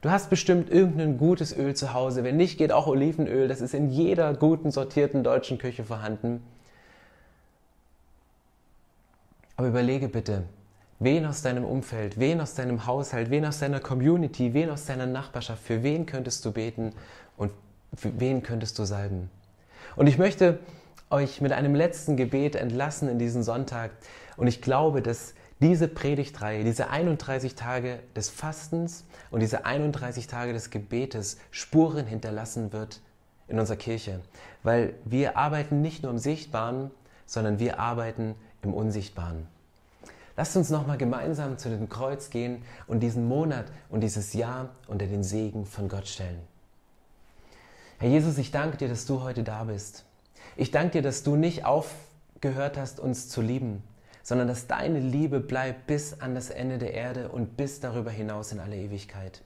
Du 0.00 0.10
hast 0.10 0.30
bestimmt 0.30 0.70
irgendein 0.70 1.18
gutes 1.18 1.56
Öl 1.56 1.74
zu 1.74 1.92
Hause. 1.92 2.22
Wenn 2.22 2.36
nicht, 2.36 2.56
geht 2.56 2.70
auch 2.70 2.86
Olivenöl. 2.86 3.48
Das 3.48 3.60
ist 3.60 3.74
in 3.74 3.90
jeder 3.90 4.32
guten, 4.32 4.70
sortierten 4.70 5.24
deutschen 5.24 5.58
Küche 5.58 5.82
vorhanden. 5.82 6.40
Aber 9.56 9.66
überlege 9.66 10.08
bitte, 10.08 10.44
wen 11.00 11.26
aus 11.26 11.42
deinem 11.42 11.64
Umfeld, 11.64 12.20
wen 12.20 12.40
aus 12.40 12.54
deinem 12.54 12.86
Haushalt, 12.86 13.30
wen 13.30 13.44
aus 13.44 13.58
deiner 13.58 13.80
Community, 13.80 14.54
wen 14.54 14.70
aus 14.70 14.86
deiner 14.86 15.06
Nachbarschaft, 15.06 15.64
für 15.64 15.82
wen 15.82 16.06
könntest 16.06 16.44
du 16.44 16.52
beten 16.52 16.92
und 17.36 17.50
für 17.92 18.20
wen 18.20 18.44
könntest 18.44 18.78
du 18.78 18.84
salben? 18.84 19.30
Und 19.96 20.06
ich 20.06 20.16
möchte 20.16 20.60
euch 21.10 21.40
mit 21.40 21.52
einem 21.52 21.74
letzten 21.74 22.16
Gebet 22.16 22.56
entlassen 22.56 23.08
in 23.08 23.18
diesen 23.18 23.42
Sonntag. 23.42 23.90
Und 24.36 24.46
ich 24.46 24.62
glaube, 24.62 25.02
dass 25.02 25.34
diese 25.60 25.88
Predigtreihe, 25.88 26.62
diese 26.64 26.90
31 26.90 27.54
Tage 27.54 28.00
des 28.14 28.28
Fastens 28.30 29.04
und 29.30 29.40
diese 29.40 29.64
31 29.64 30.26
Tage 30.26 30.52
des 30.52 30.70
Gebetes 30.70 31.38
Spuren 31.50 32.06
hinterlassen 32.06 32.72
wird 32.72 33.00
in 33.48 33.58
unserer 33.58 33.76
Kirche. 33.76 34.20
Weil 34.62 34.94
wir 35.04 35.36
arbeiten 35.36 35.80
nicht 35.82 36.02
nur 36.02 36.12
im 36.12 36.18
Sichtbaren, 36.18 36.90
sondern 37.26 37.58
wir 37.58 37.80
arbeiten 37.80 38.34
im 38.62 38.72
Unsichtbaren. 38.72 39.46
Lasst 40.36 40.56
uns 40.56 40.70
nochmal 40.70 40.98
gemeinsam 40.98 41.58
zu 41.58 41.68
dem 41.68 41.88
Kreuz 41.88 42.30
gehen 42.30 42.62
und 42.86 43.00
diesen 43.00 43.26
Monat 43.26 43.66
und 43.88 44.02
dieses 44.02 44.34
Jahr 44.34 44.68
unter 44.86 45.06
den 45.06 45.24
Segen 45.24 45.66
von 45.66 45.88
Gott 45.88 46.06
stellen. 46.06 46.38
Herr 47.98 48.08
Jesus, 48.08 48.38
ich 48.38 48.52
danke 48.52 48.76
dir, 48.76 48.88
dass 48.88 49.06
du 49.06 49.22
heute 49.22 49.42
da 49.42 49.64
bist. 49.64 50.04
Ich 50.56 50.70
danke 50.70 50.92
dir, 50.92 51.02
dass 51.02 51.22
du 51.22 51.36
nicht 51.36 51.64
aufgehört 51.64 52.76
hast, 52.76 53.00
uns 53.00 53.28
zu 53.28 53.40
lieben, 53.40 53.82
sondern 54.22 54.48
dass 54.48 54.66
deine 54.66 55.00
Liebe 55.00 55.40
bleibt 55.40 55.86
bis 55.86 56.20
an 56.20 56.34
das 56.34 56.50
Ende 56.50 56.78
der 56.78 56.94
Erde 56.94 57.28
und 57.28 57.56
bis 57.56 57.80
darüber 57.80 58.10
hinaus 58.10 58.52
in 58.52 58.60
alle 58.60 58.76
Ewigkeit. 58.76 59.42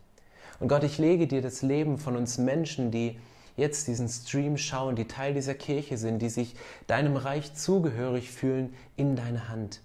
Und 0.61 0.69
Gott, 0.69 0.85
ich 0.85 0.99
lege 0.99 1.27
dir 1.27 1.43
das 1.43 1.63
Leben 1.63 1.99
von 1.99 2.17
uns 2.17 2.39
Menschen, 2.39 2.91
die 2.91 3.19
jetzt 3.57 3.89
diesen 3.89 4.09
Stream 4.09 4.57
schauen, 4.57 4.97
die 4.97 5.07
Teil 5.07 5.35
dieser 5.35 5.55
Kirche 5.55 5.99
sind, 5.99 6.21
die 6.21 6.29
sich 6.29 6.55
deinem 6.87 7.17
Reich 7.17 7.55
zugehörig 7.55 8.31
fühlen, 8.31 8.75
in 8.97 9.17
deine 9.17 9.49
Hand. 9.49 9.81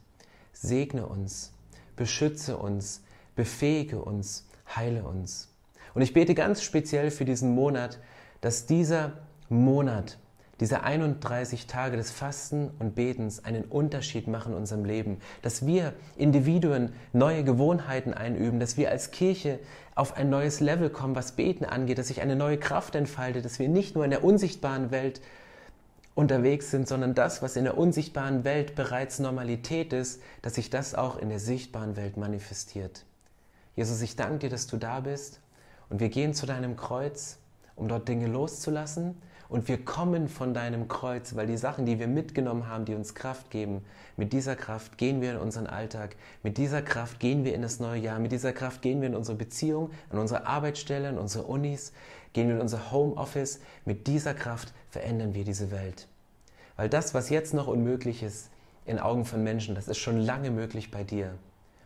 Segne 0.54 1.06
uns, 1.06 1.52
beschütze 1.96 2.58
uns, 2.58 3.02
befähige 3.36 4.02
uns, 4.02 4.48
heile 4.76 5.04
uns. 5.04 5.50
Und 5.94 6.02
ich 6.02 6.14
bete 6.14 6.36
ganz 6.36 6.62
speziell 6.62 7.12
für 7.12 7.26
diesen 7.26 7.54
Monat, 7.54 8.00
dass 8.42 8.66
dieser 8.66 9.14
Monat 9.50 10.18
diese 10.60 10.84
31 10.84 11.68
Tage 11.68 11.98
des 11.98 12.12
Fasten 12.12 12.72
und 12.80 12.96
Betens 12.96 13.46
einen 13.46 13.64
Unterschied 13.64 14.28
machen 14.28 14.54
in 14.54 14.58
unserem 14.58 14.86
Leben, 14.86 15.20
dass 15.42 15.66
wir 15.66 15.94
Individuen 16.16 16.94
neue 17.14 17.44
Gewohnheiten 17.44 18.14
einüben, 18.14 18.60
dass 18.60 18.78
wir 18.78 18.90
als 18.90 19.12
Kirche 19.12 19.60
auf 19.94 20.18
ein 20.18 20.30
neues 20.30 20.60
Level 20.60 20.90
kommen, 20.90 21.16
was 21.16 21.34
Beten 21.34 21.66
angeht, 21.66 21.98
dass 21.98 22.08
sich 22.08 22.22
eine 22.22 22.36
neue 22.36 22.58
Kraft 22.58 22.96
entfaltet, 22.96 23.46
dass 23.46 23.60
wir 23.60 23.70
nicht 23.70 23.96
nur 23.96 24.04
in 24.04 24.12
der 24.12 24.24
unsichtbaren 24.24 24.90
Welt 24.92 25.22
unterwegs 26.16 26.72
sind, 26.72 26.88
sondern 26.88 27.14
das, 27.14 27.44
was 27.44 27.56
in 27.56 27.64
der 27.64 27.78
unsichtbaren 27.78 28.44
Welt 28.44 28.74
bereits 28.74 29.20
Normalität 29.20 29.94
ist, 29.94 30.22
dass 30.42 30.56
sich 30.56 30.72
das 30.72 30.96
auch 30.96 31.18
in 31.18 31.30
der 31.30 31.40
sichtbaren 31.40 31.96
Welt 31.96 32.18
manifestiert. 32.18 33.06
Jesus, 33.76 34.02
ich 34.02 34.16
danke 34.16 34.40
dir, 34.40 34.50
dass 34.50 34.66
du 34.66 34.78
da 34.78 35.02
bist 35.02 35.40
und 35.90 36.00
wir 36.00 36.10
gehen 36.10 36.34
zu 36.34 36.48
deinem 36.48 36.76
Kreuz, 36.76 37.38
um 37.76 37.88
dort 37.88 38.08
Dinge 38.08 38.26
loszulassen 38.26 39.22
und 39.50 39.68
wir 39.68 39.84
kommen 39.84 40.28
von 40.28 40.54
deinem 40.54 40.88
Kreuz, 40.88 41.36
weil 41.36 41.48
die 41.48 41.58
Sachen, 41.58 41.86
die 41.86 42.00
wir 42.00 42.08
mitgenommen 42.08 42.68
haben, 42.68 42.86
die 42.86 42.96
uns 42.96 43.16
Kraft 43.16 43.50
geben, 43.50 43.86
mit 44.18 44.34
dieser 44.34 44.56
Kraft 44.56 44.98
gehen 44.98 45.22
wir 45.22 45.32
in 45.32 45.38
unseren 45.38 45.68
Alltag, 45.68 46.16
mit 46.44 46.58
dieser 46.58 46.82
Kraft 46.82 47.20
gehen 47.20 47.46
wir 47.46 47.54
in 47.54 47.62
das 47.62 47.80
neue 47.80 48.02
Jahr, 48.02 48.20
mit 48.20 48.32
dieser 48.32 48.52
Kraft 48.52 48.82
gehen 48.82 49.02
wir 49.02 49.08
in 49.08 49.16
unsere 49.16 49.38
Beziehung, 49.38 49.92
an 50.10 50.20
unsere 50.20 50.46
Arbeitsstelle, 50.46 51.10
an 51.10 51.18
unsere 51.18 51.46
Unis, 51.46 51.94
gehen 52.34 52.48
wir 52.50 52.56
in 52.56 52.62
unser 52.62 52.92
Homeoffice. 52.92 53.60
Mit 53.86 54.08
dieser 54.08 54.34
Kraft 54.34 54.74
verändern 54.90 55.34
wir 55.34 55.44
diese 55.44 55.72
Welt. 55.72 56.08
Weil 56.76 56.90
das, 56.90 57.14
was 57.14 57.30
jetzt 57.30 57.54
noch 57.54 57.68
unmöglich 57.68 58.24
ist 58.24 58.50
in 58.86 59.00
Augen 59.00 59.26
von 59.26 59.44
Menschen, 59.44 59.76
das 59.76 59.88
ist 59.88 59.98
schon 59.98 60.20
lange 60.20 60.52
möglich 60.52 60.92
bei 60.92 61.04
dir. 61.04 61.34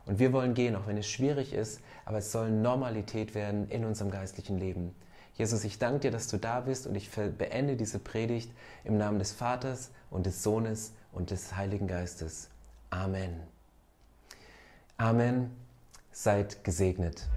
Und 0.05 0.19
wir 0.19 0.33
wollen 0.33 0.53
gehen, 0.53 0.75
auch 0.75 0.87
wenn 0.87 0.97
es 0.97 1.07
schwierig 1.07 1.53
ist, 1.53 1.79
aber 2.05 2.17
es 2.17 2.31
soll 2.31 2.51
Normalität 2.51 3.35
werden 3.35 3.69
in 3.69 3.85
unserem 3.85 4.11
geistlichen 4.11 4.57
Leben. 4.57 4.95
Jesus, 5.35 5.63
ich 5.63 5.79
danke 5.79 6.01
dir, 6.01 6.11
dass 6.11 6.27
du 6.27 6.37
da 6.37 6.59
bist 6.59 6.87
und 6.87 6.95
ich 6.95 7.09
beende 7.09 7.75
diese 7.75 7.99
Predigt 7.99 8.51
im 8.83 8.97
Namen 8.97 9.19
des 9.19 9.31
Vaters 9.31 9.91
und 10.09 10.25
des 10.25 10.43
Sohnes 10.43 10.93
und 11.11 11.31
des 11.31 11.55
Heiligen 11.55 11.87
Geistes. 11.87 12.49
Amen. 12.89 13.41
Amen. 14.97 15.51
Seid 16.11 16.63
gesegnet. 16.63 17.27